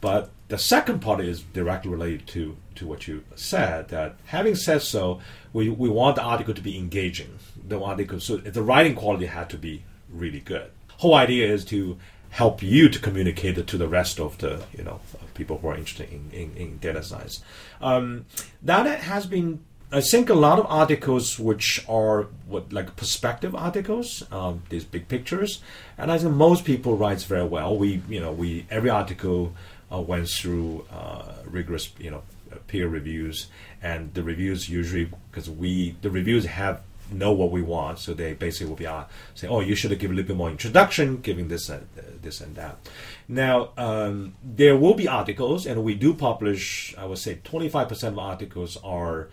But 0.01 0.31
the 0.49 0.59
second 0.59 1.01
part 1.01 1.21
is 1.21 1.43
directly 1.43 1.91
related 1.91 2.27
to, 2.29 2.57
to 2.79 2.87
what 2.87 3.07
you 3.07 3.25
said. 3.35 3.89
That 3.89 4.17
having 4.27 4.55
said 4.55 4.83
so, 4.83 5.21
we, 5.53 5.69
we 5.69 5.89
want 5.89 6.17
the 6.17 6.23
article 6.23 6.55
to 6.55 6.63
be 6.63 6.79
engaging. 6.79 7.39
The 7.67 7.81
article, 7.81 8.21
so 8.21 8.37
the 8.39 8.63
writing 8.63 8.95
quality 8.95 9.27
had 9.27 9.51
to 9.51 9.59
be 9.59 9.85
really 10.11 10.41
good. 10.41 10.71
Whole 10.99 11.15
idea 11.15 11.53
is 11.53 11.65
to 11.67 11.99
help 12.31 12.63
you 12.63 12.89
to 12.89 12.99
communicate 12.99 13.57
it 13.57 13.67
to 13.67 13.79
the 13.79 13.89
rest 13.89 14.21
of 14.21 14.37
the 14.39 14.63
you 14.77 14.85
know 14.85 15.01
people 15.35 15.59
who 15.59 15.69
are 15.69 15.77
interested 15.77 16.11
in, 16.13 16.31
in, 16.33 16.57
in 16.57 16.79
data 16.79 17.03
science. 17.03 17.43
Um, 17.81 18.27
that 18.63 19.01
has 19.01 19.27
been 19.27 19.61
I 19.91 20.03
think 20.03 20.29
a 20.29 20.35
lot 20.35 20.59
of 20.59 20.67
articles 20.69 21.39
which 21.39 21.83
are 21.89 22.25
what 22.47 22.73
like 22.73 22.95
perspective 22.97 23.55
articles, 23.55 24.23
um, 24.31 24.63
these 24.69 24.85
big 24.85 25.09
pictures, 25.09 25.63
and 25.97 26.13
I 26.13 26.19
think 26.19 26.35
most 26.35 26.67
people 26.67 26.97
writes 26.97 27.25
very 27.25 27.47
well. 27.47 27.77
We 27.77 28.03
you 28.09 28.21
know 28.21 28.33
we 28.33 28.67
every 28.71 28.91
article 28.91 29.55
uh, 29.91 30.01
went 30.01 30.29
through 30.29 30.85
uh, 30.93 31.33
rigorous, 31.47 31.91
you 31.99 32.11
know, 32.11 32.23
peer 32.67 32.89
reviews, 32.89 33.49
and 33.83 34.13
the 34.15 34.23
reviews 34.23 34.69
usually 34.69 35.11
because 35.31 35.49
we 35.49 35.97
the 36.03 36.11
reviews 36.11 36.47
have 36.47 36.83
know 37.11 37.33
what 37.33 37.51
we 37.51 37.63
want, 37.63 37.99
so 37.99 38.13
they 38.15 38.35
basically 38.35 38.69
will 38.69 38.77
be 38.77 38.87
uh, 38.87 39.05
say, 39.35 39.49
"Oh, 39.49 39.61
you 39.61 39.75
should 39.75 39.91
have 39.91 40.01
given 40.01 40.15
a 40.15 40.17
little 40.17 40.29
bit 40.29 40.37
more 40.37 40.51
introduction, 40.51 41.19
giving 41.19 41.49
this 41.49 41.69
and 41.69 41.87
uh, 41.99 42.03
this 42.21 42.41
and 42.41 42.55
that." 42.57 42.79
Now, 43.27 43.71
um, 43.77 44.35
there 44.43 44.77
will 44.77 44.95
be 44.95 45.09
articles, 45.09 45.67
and 45.67 45.85
we 45.85 45.95
do 45.95 46.15
publish. 46.15 46.95
I 46.99 47.05
would 47.07 47.19
say 47.19 47.39
twenty 47.45 47.69
five 47.69 47.89
percent 47.89 48.15
of 48.15 48.19
articles 48.19 48.77
are 48.85 49.29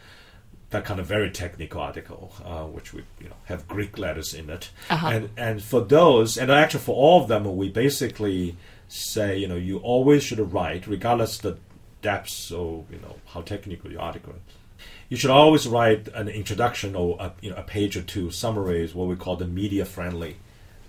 that 0.69 0.85
kind 0.85 0.99
of 0.99 1.05
very 1.05 1.29
technical 1.31 1.81
article, 1.81 2.33
uh, 2.43 2.63
which 2.63 2.93
we 2.93 3.03
you 3.19 3.29
know 3.29 3.35
have 3.45 3.67
Greek 3.67 3.97
letters 3.97 4.33
in 4.33 4.49
it, 4.49 4.69
uh-huh. 4.89 5.07
and 5.07 5.29
and 5.38 5.63
for 5.63 5.81
those, 5.81 6.38
and 6.38 6.51
actually 6.51 6.81
for 6.81 6.95
all 6.95 7.21
of 7.21 7.27
them, 7.27 7.55
we 7.55 7.69
basically 7.69 8.55
say, 8.88 9.38
you 9.38 9.47
know, 9.47 9.55
you 9.55 9.79
always 9.79 10.23
should 10.23 10.39
write, 10.53 10.88
regardless 10.88 11.38
the 11.39 11.57
depths 12.05 12.51
or 12.51 12.69
you 12.93 12.99
know 13.03 13.15
how 13.33 13.41
technical 13.41 13.91
your 13.91 14.01
article 14.09 14.33
is. 14.33 14.53
You 15.09 15.17
should 15.17 15.31
always 15.31 15.67
write 15.67 16.03
an 16.21 16.27
introduction 16.27 16.95
or 16.95 17.17
a, 17.19 17.27
you 17.41 17.49
know, 17.51 17.57
a 17.57 17.63
page 17.75 17.93
or 17.99 18.03
two 18.15 18.31
summaries, 18.31 18.93
what 18.93 19.07
we 19.07 19.15
call 19.15 19.35
the 19.35 19.47
media-friendly 19.61 20.35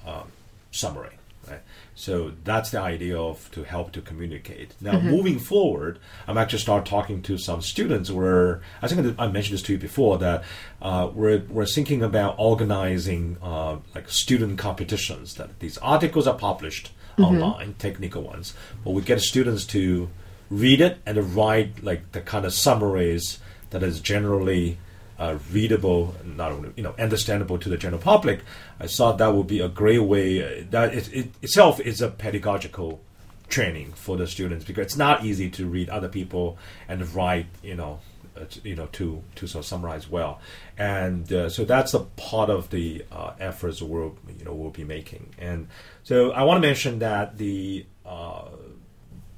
um, 0.07 0.26
summary. 0.70 1.16
Right? 1.48 1.61
So 1.94 2.33
that's 2.44 2.70
the 2.70 2.81
idea 2.81 3.16
of 3.16 3.50
to 3.52 3.62
help 3.62 3.92
to 3.92 4.00
communicate. 4.00 4.70
Now, 4.81 4.94
mm-hmm. 4.94 5.11
moving 5.16 5.38
forward, 5.38 5.98
I'm 6.26 6.38
actually 6.38 6.59
start 6.59 6.85
talking 6.85 7.22
to 7.22 7.38
some 7.38 7.62
students 7.62 8.11
where 8.11 8.61
I 8.83 8.88
think 8.88 9.14
I 9.18 9.29
mentioned 9.29 9.55
this 9.55 9.62
to 9.66 9.72
you 9.74 9.79
before 9.79 10.18
that 10.18 10.42
uh, 10.83 11.09
we're 11.14 11.42
we're 11.57 11.72
thinking 11.76 12.02
about 12.02 12.35
organizing 12.38 13.37
uh, 13.50 13.76
like 13.94 14.07
student 14.09 14.59
competitions. 14.59 15.35
That 15.35 15.50
these 15.61 15.79
articles 15.79 16.26
are 16.26 16.38
published 16.50 16.87
mm-hmm. 17.16 17.24
online, 17.24 17.74
technical 17.79 18.22
ones. 18.22 18.55
But 18.83 18.90
we 18.96 19.02
get 19.02 19.20
students 19.20 19.64
to 19.66 20.11
read 20.50 20.80
it 20.80 20.98
and 21.06 21.35
write 21.35 21.82
like 21.82 22.12
the 22.12 22.20
kind 22.20 22.44
of 22.44 22.52
summaries 22.52 23.38
that 23.70 23.82
is 23.82 24.00
generally 24.00 24.78
uh, 25.18 25.38
readable, 25.50 26.14
not 26.24 26.52
only 26.52 26.72
you 26.76 26.82
know 26.82 26.94
understandable 26.98 27.59
to 27.59 27.68
the 27.68 27.76
general 27.76 28.00
public. 28.00 28.40
I 28.78 28.87
thought 28.87 29.18
that 29.18 29.35
would 29.35 29.46
be 29.46 29.61
a 29.61 29.68
great 29.68 30.00
way. 30.00 30.42
Uh, 30.42 30.64
that 30.70 30.94
it, 30.94 31.12
it 31.12 31.30
itself 31.42 31.80
is 31.80 32.00
a 32.00 32.09
pedagogical 32.09 33.00
training 33.48 33.92
for 33.92 34.16
the 34.16 34.26
students 34.26 34.64
because 34.64 34.87
it's 34.87 34.96
not 34.96 35.24
easy 35.24 35.48
to 35.50 35.66
read 35.66 35.88
other 35.88 36.09
people 36.09 36.59
and 36.88 37.14
write 37.14 37.46
you 37.62 37.76
know 37.76 38.00
uh, 38.37 38.44
you 38.64 38.74
know 38.74 38.87
to 38.87 39.22
to 39.37 39.46
sort 39.46 39.64
of 39.64 39.68
summarize 39.68 40.11
well 40.11 40.40
and 40.76 41.32
uh, 41.32 41.48
so 41.48 41.64
that's 41.64 41.94
a 41.94 42.00
part 42.00 42.50
of 42.50 42.70
the 42.70 43.04
uh, 43.12 43.32
efforts 43.38 43.80
we'll 43.80 44.16
you 44.37 44.44
know 44.44 44.52
we'll 44.52 44.70
be 44.70 44.82
making 44.82 45.32
and 45.38 45.68
so 46.02 46.30
I 46.30 46.44
want 46.44 46.62
to 46.62 46.68
mention 46.68 47.00
that 47.00 47.37
the, 47.37 47.85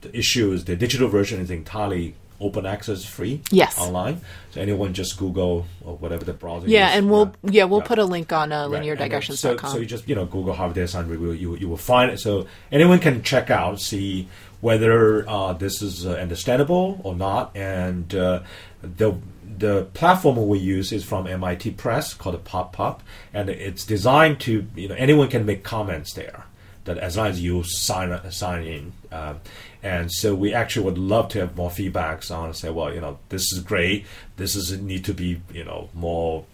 the 0.01 0.17
issue 0.17 0.53
is 0.53 0.65
the 0.65 0.77
digital 0.77 1.09
version 1.09 1.41
is 1.41 1.51
entirely 1.51 2.15
open 2.41 2.65
access 2.67 3.05
free 3.05 3.41
yes. 3.51 3.79
online. 3.81 4.21
So 4.53 4.61
anyone 4.61 4.95
just 4.95 5.19
google 5.19 5.67
or 5.85 5.97
whatever 5.97 6.25
the 6.25 6.33
browser 6.33 6.69
yeah 6.69 6.91
is, 6.91 6.99
and 6.99 7.11
we'll 7.11 7.35
yeah, 7.43 7.51
yeah 7.51 7.65
we'll 7.65 7.81
yeah. 7.81 7.87
put 7.87 7.99
a 7.99 8.05
link 8.05 8.33
on 8.33 8.53
uh, 8.53 8.69
lineardigressions.com 8.69 9.59
so, 9.59 9.75
so 9.75 9.79
you 9.79 9.87
just 9.87 10.09
you 10.09 10.15
know 10.15 10.25
google 10.25 10.55
harvard 10.55 10.77
data 10.77 10.89
science 10.89 11.09
review 11.09 11.33
you, 11.33 11.57
you 11.57 11.69
will 11.69 11.77
find 11.77 12.11
it. 12.11 12.19
So 12.21 12.47
anyone 12.71 13.01
can 13.01 13.23
check 13.23 13.51
out 13.51 13.81
see 13.81 14.29
whether 14.61 15.29
uh, 15.29 15.53
this 15.53 15.83
is 15.83 16.07
uh, 16.07 16.13
understandable 16.13 17.01
or 17.05 17.15
not. 17.15 17.57
And 17.57 18.15
uh, 18.15 18.43
the 18.83 19.15
the 19.59 19.85
platform 19.95 20.47
we 20.47 20.59
use 20.59 20.93
is 20.93 21.05
from 21.05 21.27
MIT 21.27 21.73
Press 21.73 22.15
called 22.15 22.43
PubPub, 22.45 23.01
and 23.35 23.51
it's 23.51 23.85
designed 23.85 24.41
to 24.41 24.67
you 24.77 24.89
know 24.89 24.95
anyone 24.95 25.29
can 25.29 25.45
make 25.47 25.65
comments 25.65 26.13
there. 26.15 26.45
That 26.85 26.99
as 26.99 27.17
long 27.17 27.27
as 27.27 27.41
you 27.41 27.63
sign 27.65 28.19
sign 28.31 28.67
in, 28.67 28.93
um, 29.13 29.41
and 29.83 30.11
so 30.11 30.35
we 30.35 30.55
actually 30.55 30.87
would 30.87 30.99
love 30.99 31.29
to 31.31 31.41
have 31.41 31.57
more 31.57 31.71
feedbacks 31.71 32.31
on 32.31 32.55
say, 32.55 32.71
well, 32.71 32.93
you 32.93 33.01
know, 33.01 33.19
this 33.29 33.53
is 33.53 33.61
great. 33.61 34.07
This 34.37 34.57
is 34.57 34.79
need 34.81 35.05
to 35.05 35.15
be 35.15 35.41
you 35.53 35.65
know 35.65 35.91
more 35.95 36.45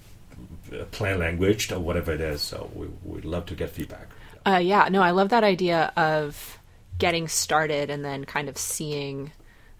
plain 0.90 1.18
language 1.18 1.70
or 1.70 1.78
whatever 1.78 2.12
it 2.12 2.20
is. 2.20 2.42
So 2.42 2.70
we 2.74 2.88
would 3.02 3.24
love 3.24 3.46
to 3.46 3.54
get 3.54 3.70
feedback. 3.70 4.08
Uh, 4.46 4.60
yeah, 4.62 4.88
no, 4.90 5.02
I 5.02 5.12
love 5.12 5.30
that 5.30 5.44
idea 5.44 5.92
of 5.96 6.58
getting 6.98 7.28
started 7.28 7.90
and 7.90 8.04
then 8.04 8.24
kind 8.24 8.48
of 8.48 8.58
seeing. 8.58 9.32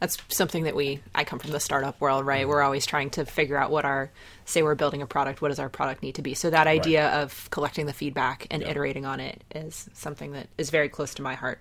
That's 0.05 0.19
something 0.29 0.65
that 0.65 0.77
we. 0.77 1.01
I 1.15 1.25
come 1.25 1.39
from 1.39 1.53
the 1.53 1.61
startup 1.61 1.99
world, 1.99 2.27
right? 2.27 2.47
We're 2.47 2.61
always 2.61 2.85
trying 2.85 3.09
to 3.13 3.25
figure 3.25 3.57
out 3.57 3.71
what 3.71 3.87
our. 3.87 4.11
Say 4.45 4.63
we're 4.63 4.75
building 4.75 5.01
a 5.01 5.07
product. 5.07 5.41
What 5.41 5.49
does 5.49 5.59
our 5.59 5.71
product 5.71 6.03
need 6.03 6.17
to 6.17 6.23
be? 6.23 6.35
So 6.35 6.51
that 6.51 6.67
idea 6.67 7.07
right. 7.07 7.23
of 7.23 7.49
collecting 7.51 7.87
the 7.87 7.95
feedback 7.95 8.47
and 8.51 8.61
yeah. 8.61 8.69
iterating 8.69 9.07
on 9.07 9.19
it 9.19 9.43
is 9.55 9.89
something 9.95 10.33
that 10.33 10.49
is 10.59 10.69
very 10.69 10.91
close 10.91 11.15
to 11.15 11.23
my 11.23 11.33
heart. 11.33 11.59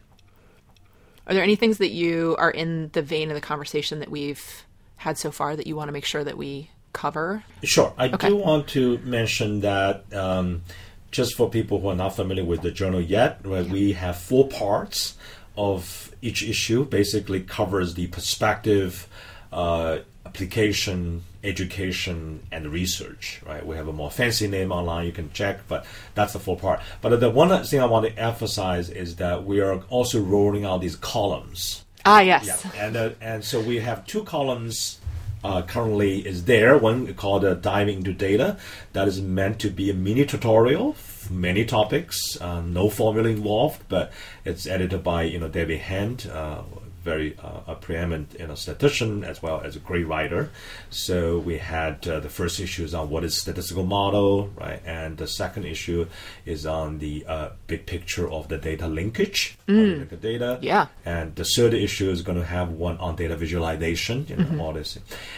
Are 1.25 1.33
there 1.33 1.41
any 1.41 1.55
things 1.55 1.77
that 1.77 1.91
you 1.91 2.35
are 2.37 2.51
in 2.51 2.89
the 2.91 3.01
vein 3.01 3.29
of 3.29 3.35
the 3.35 3.39
conversation 3.39 3.99
that 3.99 4.11
we've 4.11 4.65
had 4.97 5.17
so 5.17 5.31
far 5.31 5.55
that 5.55 5.65
you 5.65 5.77
want 5.77 5.87
to 5.87 5.93
make 5.93 6.03
sure 6.03 6.25
that 6.25 6.37
we 6.37 6.69
cover? 6.91 7.45
Sure. 7.63 7.93
I 7.97 8.09
okay. 8.09 8.27
do 8.27 8.35
want 8.35 8.67
to 8.69 8.97
mention 9.05 9.61
that 9.61 10.13
um, 10.13 10.63
just 11.11 11.37
for 11.37 11.49
people 11.49 11.79
who 11.79 11.87
are 11.87 11.95
not 11.95 12.17
familiar 12.17 12.43
with 12.43 12.61
the 12.61 12.71
journal 12.71 12.99
yet, 12.99 13.39
right, 13.45 13.65
we 13.65 13.93
have 13.93 14.17
four 14.17 14.49
parts 14.49 15.15
of 15.55 16.12
each 16.23 16.41
issue. 16.43 16.85
Basically, 16.85 17.41
covers 17.41 17.93
the 17.93 18.07
perspective, 18.07 19.07
uh, 19.51 19.99
application, 20.25 21.23
education, 21.43 22.41
and 22.51 22.71
research. 22.71 23.41
Right? 23.45 23.65
We 23.65 23.75
have 23.75 23.87
a 23.87 23.93
more 23.93 24.09
fancy 24.09 24.47
name 24.47 24.71
online. 24.71 25.05
You 25.05 25.11
can 25.11 25.31
check, 25.33 25.67
but 25.67 25.85
that's 26.15 26.33
the 26.33 26.39
full 26.39 26.55
part. 26.55 26.81
But 27.01 27.19
the 27.19 27.29
one 27.29 27.63
thing 27.65 27.81
I 27.81 27.85
want 27.85 28.05
to 28.07 28.17
emphasize 28.17 28.89
is 28.89 29.17
that 29.17 29.43
we 29.43 29.59
are 29.61 29.81
also 29.89 30.21
rolling 30.21 30.65
out 30.65 30.81
these 30.81 30.95
columns. 30.95 31.83
Ah, 32.05 32.21
yes. 32.21 32.45
Yeah. 32.45 32.85
And 32.85 32.97
uh, 32.97 33.09
and 33.21 33.43
so 33.43 33.61
we 33.61 33.79
have 33.79 34.05
two 34.05 34.23
columns 34.23 34.99
uh, 35.43 35.61
currently 35.63 36.19
is 36.19 36.45
there. 36.45 36.77
One 36.77 37.13
called 37.15 37.43
uh, 37.45 37.55
Diving 37.55 37.97
into 37.97 38.13
Data 38.13 38.57
that 38.93 39.07
is 39.07 39.21
meant 39.21 39.59
to 39.59 39.69
be 39.69 39.89
a 39.89 39.93
mini 39.93 40.25
tutorial, 40.25 40.95
many 41.29 41.65
topics, 41.65 42.17
uh, 42.41 42.61
no 42.61 42.89
formula 42.89 43.29
involved, 43.29 43.83
but 43.89 44.11
it's 44.45 44.67
edited 44.67 45.03
by 45.03 45.23
you 45.23 45.39
know 45.39 45.49
David 45.49 45.79
Hand, 45.79 46.29
uh, 46.31 46.63
very 47.03 47.37
uh, 47.37 47.61
a 47.67 47.75
preeminent 47.75 48.35
you 48.39 48.47
know, 48.47 48.55
statistician 48.55 49.23
as 49.23 49.41
well 49.41 49.61
as 49.61 49.75
a 49.75 49.79
great 49.79 50.07
writer. 50.07 50.51
So 50.89 51.39
we 51.39 51.57
had 51.57 52.07
uh, 52.07 52.19
the 52.19 52.29
first 52.29 52.59
issue 52.59 52.83
is 52.83 52.93
on 52.93 53.09
what 53.09 53.23
is 53.23 53.39
statistical 53.39 53.85
model, 53.85 54.47
right? 54.59 54.81
And 54.85 55.17
the 55.17 55.27
second 55.27 55.65
issue 55.65 56.07
is 56.45 56.65
on 56.65 56.99
the 56.99 57.25
uh, 57.27 57.49
big 57.67 57.85
picture 57.85 58.29
of 58.29 58.47
the 58.47 58.57
data 58.57 58.87
linkage, 58.87 59.57
mm. 59.67 60.07
the 60.09 60.15
data. 60.15 60.59
Yeah. 60.61 60.87
And 61.05 61.35
the 61.35 61.43
third 61.43 61.73
issue 61.73 62.09
is 62.09 62.21
going 62.21 62.37
to 62.37 62.45
have 62.45 62.69
one 62.69 62.97
on 62.97 63.15
data 63.15 63.35
visualization, 63.35 64.25
you 64.29 64.37
know, 64.37 64.45
mm-hmm. 64.45 64.61
all 64.61 64.73
this. 64.73 64.97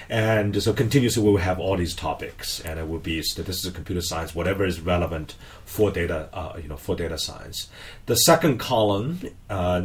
And 0.10 0.62
so 0.62 0.74
continuously 0.74 1.24
we 1.24 1.32
will 1.32 1.38
have 1.38 1.60
all 1.60 1.78
these 1.78 1.96
topics, 1.96 2.60
and 2.62 2.80
it 2.80 2.88
will 2.88 3.00
be 3.00 3.22
statistics, 3.22 3.76
computer 3.76 4.02
science, 4.02 4.36
whatever 4.36 4.66
is 4.66 4.80
relevant 4.82 5.36
for 5.66 5.92
data, 5.92 6.30
uh, 6.34 6.58
you 6.62 6.68
know, 6.68 6.78
for 6.78 6.96
data 6.96 7.18
science. 7.18 7.70
The 8.06 8.16
second 8.16 8.60
column 8.60 9.20
uh, 9.50 9.82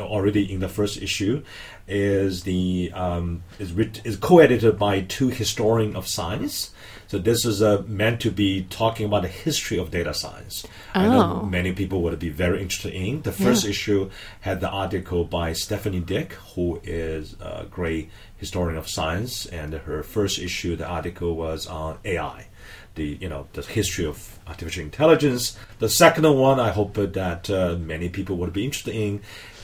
already 0.00 0.52
in 0.52 0.60
the 0.60 0.68
first 0.68 1.00
issue, 1.00 1.42
is 1.86 2.44
the 2.44 2.90
um, 2.94 3.42
is 3.58 3.72
writ- 3.72 4.00
is 4.04 4.16
co-edited 4.16 4.78
by 4.78 5.00
two 5.02 5.28
historians 5.28 5.96
of 5.96 6.06
science. 6.06 6.70
So 7.08 7.18
this 7.18 7.44
is 7.44 7.60
uh, 7.60 7.82
meant 7.88 8.20
to 8.20 8.30
be 8.30 8.62
talking 8.70 9.06
about 9.06 9.22
the 9.22 9.28
history 9.28 9.78
of 9.78 9.90
data 9.90 10.14
science. 10.14 10.64
Oh. 10.94 11.00
I 11.00 11.08
know 11.08 11.40
oh. 11.42 11.46
many 11.46 11.72
people 11.72 12.02
would 12.02 12.18
be 12.20 12.28
very 12.28 12.62
interested 12.62 12.94
in. 12.94 13.22
The 13.22 13.32
first 13.32 13.64
yeah. 13.64 13.70
issue 13.70 14.10
had 14.40 14.60
the 14.60 14.68
article 14.68 15.24
by 15.24 15.52
Stephanie 15.52 16.00
Dick, 16.00 16.34
who 16.54 16.80
is 16.84 17.34
a 17.40 17.66
great 17.68 18.10
historian 18.36 18.78
of 18.78 18.88
science, 18.88 19.46
and 19.46 19.74
her 19.74 20.04
first 20.04 20.38
issue, 20.38 20.76
the 20.76 20.86
article 20.86 21.34
was 21.34 21.66
on 21.66 21.98
AI 22.04 22.46
the 22.94 23.18
you 23.20 23.28
know 23.28 23.46
the 23.52 23.62
history 23.62 24.04
of 24.04 24.38
artificial 24.46 24.82
intelligence. 24.82 25.56
The 25.78 25.88
second 25.88 26.24
one, 26.34 26.60
I 26.60 26.70
hope 26.70 26.94
that 26.94 27.48
uh, 27.48 27.76
many 27.76 28.08
people 28.08 28.36
would 28.38 28.52
be 28.52 28.64
interested 28.64 28.94
in, 28.94 29.20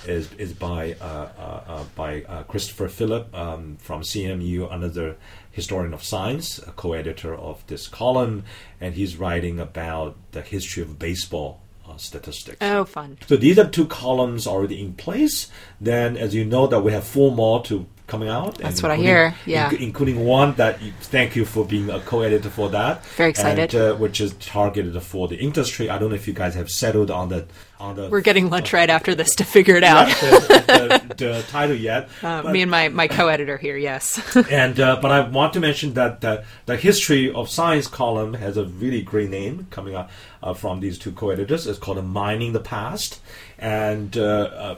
is 0.08 0.32
is 0.34 0.52
by 0.52 0.96
uh, 1.00 1.04
uh, 1.38 1.62
uh 1.66 1.84
by 1.94 2.22
uh, 2.22 2.42
Christopher 2.44 2.88
Philip 2.88 3.34
um, 3.34 3.76
from 3.78 4.02
CMU, 4.02 4.72
another 4.72 5.16
historian 5.50 5.94
of 5.94 6.02
science, 6.02 6.58
a 6.58 6.72
co-editor 6.72 7.34
of 7.34 7.66
this 7.66 7.88
column, 7.88 8.44
and 8.80 8.94
he's 8.94 9.16
writing 9.16 9.58
about 9.58 10.16
the 10.32 10.42
history 10.42 10.82
of 10.82 10.98
baseball 10.98 11.60
uh, 11.88 11.96
statistics. 11.96 12.58
Oh, 12.60 12.84
fun! 12.84 13.18
So 13.26 13.36
these 13.36 13.58
are 13.58 13.68
two 13.68 13.86
columns 13.86 14.46
already 14.46 14.80
in 14.80 14.94
place. 14.94 15.48
Then, 15.80 16.16
as 16.16 16.34
you 16.34 16.44
know, 16.44 16.66
that 16.66 16.80
we 16.80 16.92
have 16.92 17.04
four 17.04 17.32
more 17.32 17.62
to 17.64 17.86
coming 18.06 18.28
out. 18.28 18.58
That's 18.58 18.82
what 18.82 18.92
I 18.92 18.96
hear. 18.96 19.34
Yeah, 19.44 19.70
inc- 19.70 19.80
including 19.80 20.24
one 20.24 20.54
that 20.54 20.80
you, 20.82 20.92
thank 21.00 21.36
you 21.36 21.44
for 21.44 21.64
being 21.64 21.90
a 21.90 22.00
co-editor 22.00 22.50
for 22.50 22.68
that. 22.70 23.04
Very 23.06 23.30
excited. 23.30 23.74
And, 23.74 23.92
uh, 23.92 23.96
which 23.96 24.20
is 24.20 24.34
targeted 24.34 25.00
for 25.02 25.28
the 25.28 25.36
industry. 25.36 25.90
I 25.90 25.98
don't 25.98 26.10
know 26.10 26.16
if 26.16 26.28
you 26.28 26.34
guys 26.34 26.54
have 26.54 26.70
settled 26.70 27.10
on 27.10 27.28
the 27.28 27.46
on 27.78 27.96
the. 27.96 28.08
We're 28.08 28.20
getting 28.20 28.50
lunch 28.50 28.72
uh, 28.72 28.78
right 28.78 28.90
after 28.90 29.14
this 29.14 29.34
to 29.36 29.44
figure 29.44 29.76
it 29.76 29.84
out. 29.84 30.08
the, 30.08 31.04
the, 31.08 31.14
the, 31.14 31.44
title 31.48 31.76
yet. 31.76 32.08
Uh, 32.26 32.42
but, 32.42 32.52
me 32.52 32.62
and 32.62 32.70
my, 32.70 32.88
my 32.88 33.06
co-editor 33.06 33.56
here, 33.56 33.76
yes. 33.76 34.20
and 34.50 34.80
uh, 34.80 34.98
but 35.00 35.12
I 35.12 35.20
want 35.28 35.52
to 35.52 35.60
mention 35.60 35.94
that 35.94 36.22
the, 36.22 36.44
the 36.64 36.76
history 36.76 37.32
of 37.32 37.48
science 37.48 37.86
column 37.86 38.34
has 38.34 38.56
a 38.56 38.64
really 38.64 39.02
great 39.02 39.30
name 39.30 39.68
coming 39.70 39.94
up 39.94 40.10
uh, 40.42 40.54
from 40.54 40.80
these 40.80 40.98
two 40.98 41.12
co-editors. 41.12 41.66
It's 41.66 41.78
called 41.78 42.04
"Mining 42.04 42.52
the 42.52 42.60
Past," 42.60 43.20
and 43.58 44.16
uh, 44.16 44.76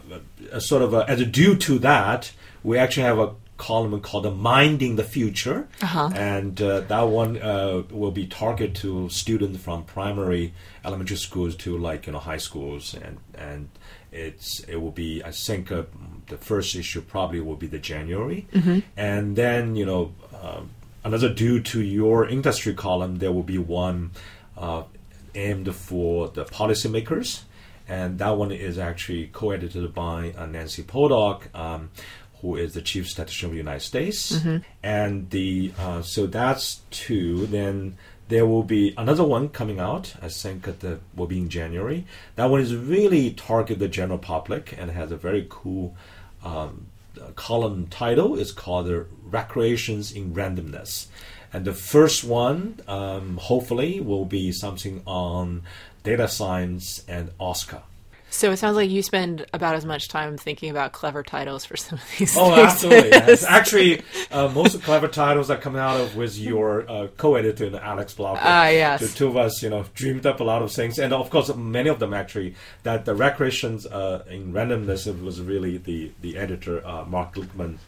sort 0.59 0.83
of 0.83 0.95
as 0.95 1.21
a 1.21 1.27
due 1.27 1.57
to 1.57 1.79
that 1.79 2.33
we 2.63 2.79
actually 2.79 3.05
have 3.05 3.19
a 3.19 3.35
column 3.59 4.01
called 4.01 4.39
Minding 4.39 4.97
the 4.97 5.05
Future. 5.05 5.69
Uh-huh. 5.83 6.11
And 6.15 6.61
uh, 6.63 6.81
that 6.81 7.03
one 7.03 7.37
uh, 7.37 7.83
will 7.91 8.13
be 8.13 8.27
targeted 8.27 8.77
to 8.77 9.11
students 9.11 9.63
from 9.63 9.85
primary 9.85 10.55
elementary 10.85 11.17
schools 11.17 11.55
to 11.57 11.77
like, 11.77 12.07
you 12.07 12.13
know, 12.15 12.21
high 12.21 12.39
schools. 12.39 12.95
And, 12.95 13.19
and 13.35 13.69
it's 14.11 14.61
it 14.61 14.77
will 14.77 14.93
be, 14.93 15.23
I 15.23 15.33
think, 15.33 15.71
uh, 15.71 15.83
the 16.29 16.39
first 16.39 16.75
issue 16.75 17.03
probably 17.03 17.41
will 17.41 17.57
be 17.57 17.67
the 17.67 17.79
January. 17.79 18.47
Mm-hmm. 18.53 18.79
And 18.97 19.37
then, 19.37 19.77
you 19.77 19.85
know, 19.85 20.15
um, 20.41 20.71
another 21.05 21.29
due 21.29 21.61
to 21.61 21.83
your 21.83 22.27
industry 22.27 22.73
column, 22.73 23.19
there 23.19 23.33
will 23.33 23.43
be 23.43 23.59
one 23.59 24.13
uh, 24.57 24.85
aimed 25.35 25.75
for 25.75 26.29
the 26.29 26.45
policymakers 26.45 27.43
and 27.89 28.19
that 28.19 28.37
one 28.37 28.53
is 28.53 28.79
actually 28.79 29.29
co-edited 29.33 29.95
by 29.95 30.35
uh, 30.37 30.45
Nancy 30.45 30.83
Potok, 30.83 31.55
um, 31.55 31.89
who 32.41 32.57
is 32.57 32.75
the 32.75 32.83
chief 32.83 33.09
statistician 33.09 33.47
of 33.47 33.53
the 33.53 33.59
United 33.59 33.85
States. 33.85 34.33
Mm-hmm. 34.33 34.57
And 34.83 35.31
the 35.31 35.73
uh, 35.79 36.03
so 36.03 36.27
that's 36.27 36.81
two. 36.91 37.47
Then 37.47 37.97
there 38.29 38.47
will 38.47 38.63
be 38.63 38.95
another 38.97 39.25
one 39.25 39.49
coming 39.49 39.81
out. 39.81 40.15
I 40.23 40.29
think 40.29 40.65
that 40.65 41.01
will 41.15 41.27
be 41.27 41.39
in 41.39 41.49
January. 41.49 42.05
That 42.37 42.47
one 42.47 42.61
is 42.61 42.75
really 42.77 43.31
target 43.33 43.79
the 43.79 43.89
general 43.89 44.19
public 44.19 44.75
and 44.79 44.91
has 44.91 45.11
a 45.11 45.17
very 45.17 45.47
cool 45.49 45.97
um, 46.45 46.87
column 47.37 47.87
title. 47.89 48.39
It's 48.39 48.53
called 48.53 49.07
Recreations 49.25 50.13
in 50.13 50.35
Randomness. 50.35 51.07
And 51.53 51.65
the 51.65 51.73
first 51.73 52.25
one, 52.25 52.81
um, 52.87 53.39
hopefully, 53.39 54.01
will 54.01 54.27
be 54.27 54.53
something 54.53 55.03
on 55.07 55.63
data 56.03 56.29
science 56.29 57.05
and 57.09 57.31
OSCA. 57.39 57.83
So 58.31 58.51
it 58.51 58.59
sounds 58.59 58.77
like 58.77 58.91
you 58.91 59.03
spend 59.03 59.47
about 59.53 59.75
as 59.75 59.85
much 59.85 60.09
time 60.09 60.37
thinking 60.37 60.71
about 60.71 60.93
clever 60.93 61.23
titles 61.23 61.65
for 61.65 61.77
some 61.77 61.99
of 61.99 62.05
these. 62.19 62.37
Oh, 62.37 62.55
absolutely! 62.55 63.11
Yes. 63.29 63.45
Actually, 63.45 64.03
uh, 64.31 64.49
most 64.49 64.75
of 64.75 64.81
the 64.81 64.85
clever 64.85 65.09
titles 65.09 65.49
that 65.49 65.61
come 65.61 65.77
out 65.77 66.01
of 66.01 66.17
was 66.17 66.41
your 66.41 66.89
uh, 66.91 67.09
co-editor, 67.17 67.77
Alex 67.79 68.15
Blocker. 68.15 68.41
Ah, 68.43 68.67
uh, 68.67 68.69
yes. 68.69 69.01
The 69.01 69.09
two 69.09 69.29
of 69.29 69.37
us, 69.37 69.63
you 69.63 69.71
know, 69.71 69.85
dreamed 69.95 70.27
up 70.27 70.41
a 70.41 70.45
lot 70.45 70.63
of 70.63 70.73
things, 70.73 70.99
and 70.99 71.13
of 71.13 71.31
course, 71.31 71.55
many 71.55 71.89
of 71.89 71.99
them 71.99 72.15
actually. 72.15 72.55
That 72.83 73.05
the 73.05 73.15
recreations 73.15 73.87
uh, 73.87 74.25
in 74.31 74.53
randomness 74.53 75.07
was 75.23 75.41
really 75.41 75.79
the 75.79 76.13
the 76.21 76.37
editor 76.37 76.87
uh, 76.87 77.05
Mark 77.05 77.35
Glickman 77.35 77.79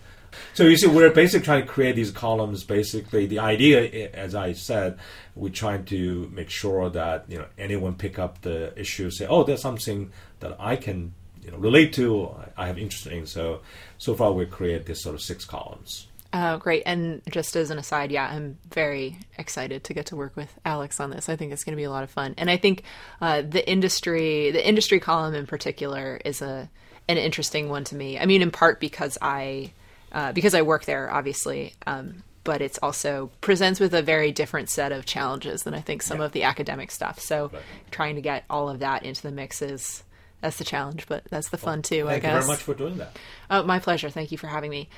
so 0.54 0.64
you 0.64 0.76
see, 0.76 0.86
we're 0.86 1.10
basically 1.10 1.44
trying 1.44 1.62
to 1.62 1.68
create 1.68 1.96
these 1.96 2.10
columns. 2.10 2.64
Basically, 2.64 3.26
the 3.26 3.38
idea, 3.38 4.10
as 4.10 4.34
I 4.34 4.52
said, 4.52 4.98
we're 5.34 5.50
trying 5.50 5.84
to 5.86 6.30
make 6.34 6.50
sure 6.50 6.90
that 6.90 7.24
you 7.28 7.38
know 7.38 7.46
anyone 7.58 7.94
pick 7.94 8.18
up 8.18 8.42
the 8.42 8.78
issue, 8.78 9.10
say, 9.10 9.26
"Oh, 9.26 9.44
there's 9.44 9.62
something 9.62 10.12
that 10.40 10.56
I 10.58 10.76
can 10.76 11.14
you 11.42 11.50
know 11.50 11.58
relate 11.58 11.92
to, 11.94 12.34
I 12.56 12.66
have 12.66 12.78
interest 12.78 13.06
in." 13.06 13.26
So, 13.26 13.60
so 13.98 14.14
far 14.14 14.32
we 14.32 14.46
create 14.46 14.86
this 14.86 15.02
sort 15.02 15.14
of 15.14 15.22
six 15.22 15.44
columns. 15.44 16.06
Uh, 16.32 16.58
great. 16.58 16.84
And 16.86 17.22
just 17.28 17.56
as 17.56 17.70
an 17.70 17.78
aside, 17.78 18.12
yeah, 18.12 18.28
I'm 18.28 18.56
very 18.70 19.18
excited 19.36 19.82
to 19.84 19.94
get 19.94 20.06
to 20.06 20.16
work 20.16 20.36
with 20.36 20.56
Alex 20.64 21.00
on 21.00 21.10
this. 21.10 21.28
I 21.28 21.34
think 21.34 21.52
it's 21.52 21.64
going 21.64 21.72
to 21.72 21.76
be 21.76 21.84
a 21.84 21.90
lot 21.90 22.04
of 22.04 22.10
fun. 22.10 22.34
And 22.38 22.48
I 22.48 22.56
think 22.56 22.84
uh, 23.20 23.42
the 23.42 23.68
industry, 23.68 24.52
the 24.52 24.66
industry 24.66 25.00
column 25.00 25.34
in 25.34 25.46
particular, 25.46 26.20
is 26.24 26.40
a 26.40 26.70
an 27.08 27.18
interesting 27.18 27.68
one 27.68 27.82
to 27.84 27.96
me. 27.96 28.18
I 28.18 28.26
mean, 28.26 28.40
in 28.42 28.52
part 28.52 28.78
because 28.78 29.18
I 29.20 29.72
uh, 30.12 30.32
because 30.32 30.54
I 30.54 30.62
work 30.62 30.84
there, 30.84 31.10
obviously. 31.10 31.74
Um, 31.86 32.22
but 32.42 32.62
it's 32.62 32.78
also 32.82 33.30
presents 33.40 33.80
with 33.80 33.94
a 33.94 34.02
very 34.02 34.32
different 34.32 34.70
set 34.70 34.92
of 34.92 35.04
challenges 35.04 35.62
than 35.62 35.74
I 35.74 35.80
think 35.80 36.02
some 36.02 36.18
yeah. 36.18 36.24
of 36.24 36.32
the 36.32 36.44
academic 36.44 36.90
stuff. 36.90 37.20
So 37.20 37.50
right. 37.52 37.62
trying 37.90 38.14
to 38.14 38.22
get 38.22 38.44
all 38.48 38.68
of 38.68 38.78
that 38.78 39.04
into 39.04 39.22
the 39.22 39.30
mix 39.30 39.60
is 39.60 40.02
that's 40.40 40.56
the 40.56 40.64
challenge, 40.64 41.06
but 41.06 41.24
that's 41.30 41.50
the 41.50 41.58
fun 41.58 41.82
too. 41.82 42.06
Thank 42.06 42.08
I 42.08 42.18
guess. 42.18 42.32
you 42.32 42.38
very 42.40 42.46
much 42.46 42.62
for 42.62 42.74
doing 42.74 42.96
that. 42.96 43.18
Oh, 43.50 43.62
my 43.64 43.78
pleasure. 43.78 44.08
Thank 44.08 44.32
you 44.32 44.38
for 44.38 44.46
having 44.46 44.70
me. 44.70 44.88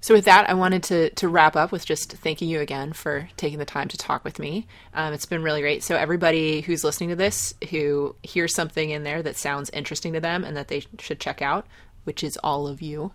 So 0.00 0.14
with 0.14 0.26
that, 0.26 0.48
I 0.48 0.54
wanted 0.54 0.84
to 0.84 1.10
to 1.10 1.28
wrap 1.28 1.56
up 1.56 1.72
with 1.72 1.84
just 1.84 2.12
thanking 2.12 2.48
you 2.48 2.60
again 2.60 2.92
for 2.92 3.28
taking 3.36 3.58
the 3.58 3.64
time 3.64 3.88
to 3.88 3.98
talk 3.98 4.24
with 4.24 4.38
me. 4.38 4.66
Um, 4.94 5.12
it's 5.12 5.26
been 5.26 5.42
really 5.42 5.60
great. 5.60 5.82
So 5.82 5.96
everybody 5.96 6.60
who's 6.60 6.84
listening 6.84 7.08
to 7.10 7.16
this, 7.16 7.52
who 7.70 8.14
hears 8.22 8.54
something 8.54 8.90
in 8.90 9.02
there 9.02 9.22
that 9.22 9.36
sounds 9.36 9.70
interesting 9.70 10.12
to 10.12 10.20
them 10.20 10.44
and 10.44 10.56
that 10.56 10.68
they 10.68 10.84
should 11.00 11.18
check 11.18 11.42
out, 11.42 11.66
which 12.04 12.22
is 12.22 12.38
all 12.44 12.68
of 12.68 12.80
you, 12.80 13.12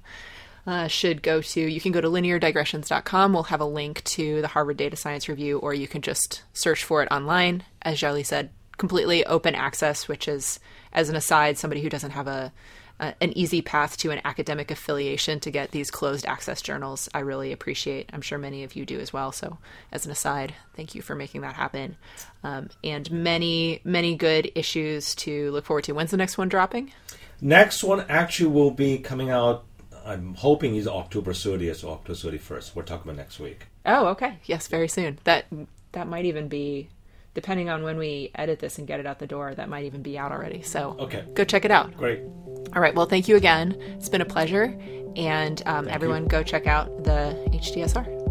uh, 0.65 0.87
should 0.87 1.21
go 1.21 1.41
to 1.41 1.59
you 1.59 1.81
can 1.81 1.91
go 1.91 2.01
to 2.01 2.07
lineardigressions.com. 2.07 3.33
We'll 3.33 3.43
have 3.43 3.61
a 3.61 3.65
link 3.65 4.03
to 4.05 4.41
the 4.41 4.47
Harvard 4.47 4.77
Data 4.77 4.95
Science 4.95 5.27
Review, 5.27 5.59
or 5.59 5.73
you 5.73 5.87
can 5.87 6.01
just 6.01 6.43
search 6.53 6.83
for 6.83 7.03
it 7.03 7.11
online. 7.11 7.63
As 7.81 7.99
Xiaoli 7.99 8.25
said, 8.25 8.49
completely 8.77 9.25
open 9.25 9.55
access, 9.55 10.07
which 10.07 10.27
is 10.27 10.59
as 10.93 11.09
an 11.09 11.15
aside, 11.15 11.57
somebody 11.57 11.81
who 11.81 11.89
doesn't 11.89 12.11
have 12.11 12.27
a 12.27 12.51
uh, 12.99 13.11
an 13.21 13.35
easy 13.37 13.61
path 13.61 13.97
to 13.97 14.11
an 14.11 14.21
academic 14.23 14.71
affiliation 14.71 15.39
to 15.39 15.51
get 15.51 15.71
these 15.71 15.91
closed 15.91 16.25
access 16.25 16.61
journals. 16.61 17.09
I 17.13 17.19
really 17.19 17.51
appreciate. 17.51 18.09
I'm 18.13 18.21
sure 18.21 18.37
many 18.37 18.63
of 18.63 18.75
you 18.75 18.85
do 18.85 18.99
as 18.99 19.11
well. 19.11 19.31
So, 19.31 19.57
as 19.91 20.05
an 20.05 20.11
aside, 20.11 20.53
thank 20.75 20.95
you 20.95 21.01
for 21.01 21.15
making 21.15 21.41
that 21.41 21.55
happen. 21.55 21.97
Um, 22.43 22.69
and 22.83 23.09
many, 23.11 23.81
many 23.83 24.15
good 24.15 24.51
issues 24.55 25.15
to 25.15 25.51
look 25.51 25.65
forward 25.65 25.85
to. 25.85 25.93
When's 25.93 26.11
the 26.11 26.17
next 26.17 26.37
one 26.37 26.49
dropping? 26.49 26.93
Next 27.41 27.83
one 27.83 28.05
actually 28.07 28.51
will 28.51 28.71
be 28.71 28.99
coming 28.99 29.29
out. 29.29 29.65
I'm 30.05 30.35
hoping 30.35 30.75
is 30.75 30.87
October 30.87 31.31
30th 31.31 31.83
or 31.83 31.93
October 31.93 32.17
31st. 32.37 32.75
We're 32.75 32.83
talking 32.83 33.09
about 33.09 33.17
next 33.17 33.39
week. 33.39 33.67
Oh, 33.85 34.07
okay. 34.07 34.37
Yes, 34.45 34.67
very 34.67 34.87
soon. 34.87 35.19
That 35.23 35.45
that 35.93 36.07
might 36.07 36.25
even 36.25 36.47
be 36.47 36.89
depending 37.33 37.69
on 37.69 37.83
when 37.83 37.97
we 37.97 38.31
edit 38.35 38.59
this 38.59 38.77
and 38.77 38.87
get 38.87 38.99
it 38.99 39.05
out 39.05 39.19
the 39.19 39.27
door, 39.27 39.55
that 39.55 39.69
might 39.69 39.85
even 39.85 40.01
be 40.01 40.17
out 40.17 40.31
already. 40.31 40.61
So 40.61 40.95
okay. 40.99 41.23
go 41.33 41.43
check 41.43 41.65
it 41.65 41.71
out. 41.71 41.95
Great. 41.97 42.19
All 42.75 42.81
right. 42.81 42.93
Well, 42.93 43.05
thank 43.05 43.27
you 43.27 43.35
again. 43.35 43.75
It's 43.97 44.09
been 44.09 44.21
a 44.21 44.25
pleasure. 44.25 44.77
And 45.15 45.61
um, 45.65 45.87
everyone, 45.87 46.23
you. 46.23 46.29
go 46.29 46.43
check 46.43 46.67
out 46.67 47.03
the 47.03 47.37
HDSR. 47.51 48.21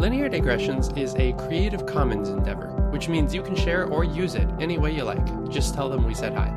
Linear 0.00 0.28
Digressions 0.28 0.90
is 0.96 1.14
a 1.16 1.32
Creative 1.32 1.84
Commons 1.86 2.28
endeavor, 2.28 2.68
which 2.96 3.10
means 3.10 3.34
you 3.34 3.42
can 3.42 3.54
share 3.54 3.84
or 3.84 4.04
use 4.04 4.34
it 4.36 4.48
any 4.58 4.78
way 4.78 4.90
you 4.90 5.04
like. 5.04 5.50
Just 5.50 5.74
tell 5.74 5.90
them 5.90 6.06
we 6.06 6.14
said 6.14 6.32
hi. 6.32 6.48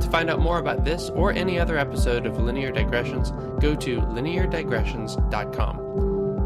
To 0.00 0.08
find 0.08 0.30
out 0.30 0.38
more 0.38 0.58
about 0.58 0.86
this 0.86 1.10
or 1.10 1.32
any 1.32 1.58
other 1.58 1.76
episode 1.76 2.24
of 2.24 2.38
Linear 2.38 2.72
Digressions, 2.72 3.30
go 3.60 3.74
to 3.74 4.00
lineardigressions.com. 4.00 5.78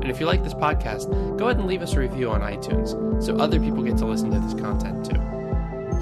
And 0.03 0.11
if 0.11 0.19
you 0.19 0.27
like 0.27 0.43
this 0.43 0.53
podcast, 0.53 1.39
go 1.39 1.45
ahead 1.45 1.59
and 1.59 1.69
leave 1.69 1.81
us 1.81 1.93
a 1.93 2.01
review 2.01 2.29
on 2.29 2.41
iTunes 2.41 3.23
so 3.23 3.37
other 3.37 3.61
people 3.61 3.85
get 3.85 3.97
to 3.99 4.05
listen 4.05 4.33
to 4.33 4.41
this 4.41 4.61
content 4.61 5.05
too. 5.09 5.21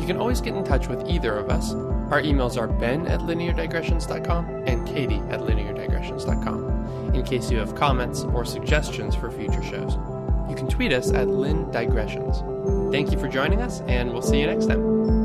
You 0.01 0.07
can 0.07 0.17
always 0.17 0.41
get 0.41 0.55
in 0.55 0.64
touch 0.64 0.88
with 0.88 1.07
either 1.07 1.37
of 1.37 1.51
us. 1.51 1.75
Our 2.11 2.23
emails 2.23 2.59
are 2.59 2.67
ben 2.67 3.07
at 3.09 3.21
lineardigressions.com 3.21 4.62
and 4.67 4.88
katie 4.88 5.21
at 5.29 5.41
lineardigressions.com 5.41 7.12
in 7.14 7.23
case 7.25 7.51
you 7.51 7.59
have 7.59 7.75
comments 7.75 8.23
or 8.23 8.47
suggestions 8.47 9.14
for 9.14 9.31
future 9.31 9.62
shows. 9.62 9.97
You 10.49 10.55
can 10.57 10.67
tweet 10.67 10.95
us 10.95 11.11
at 11.11 11.29
lindigressions. 11.29 12.58
Thank 12.90 13.12
you 13.12 13.18
for 13.18 13.29
joining 13.29 13.61
us, 13.61 13.81
and 13.83 14.12
we'll 14.12 14.22
see 14.22 14.40
you 14.40 14.46
next 14.46 14.66
time. 14.66 15.17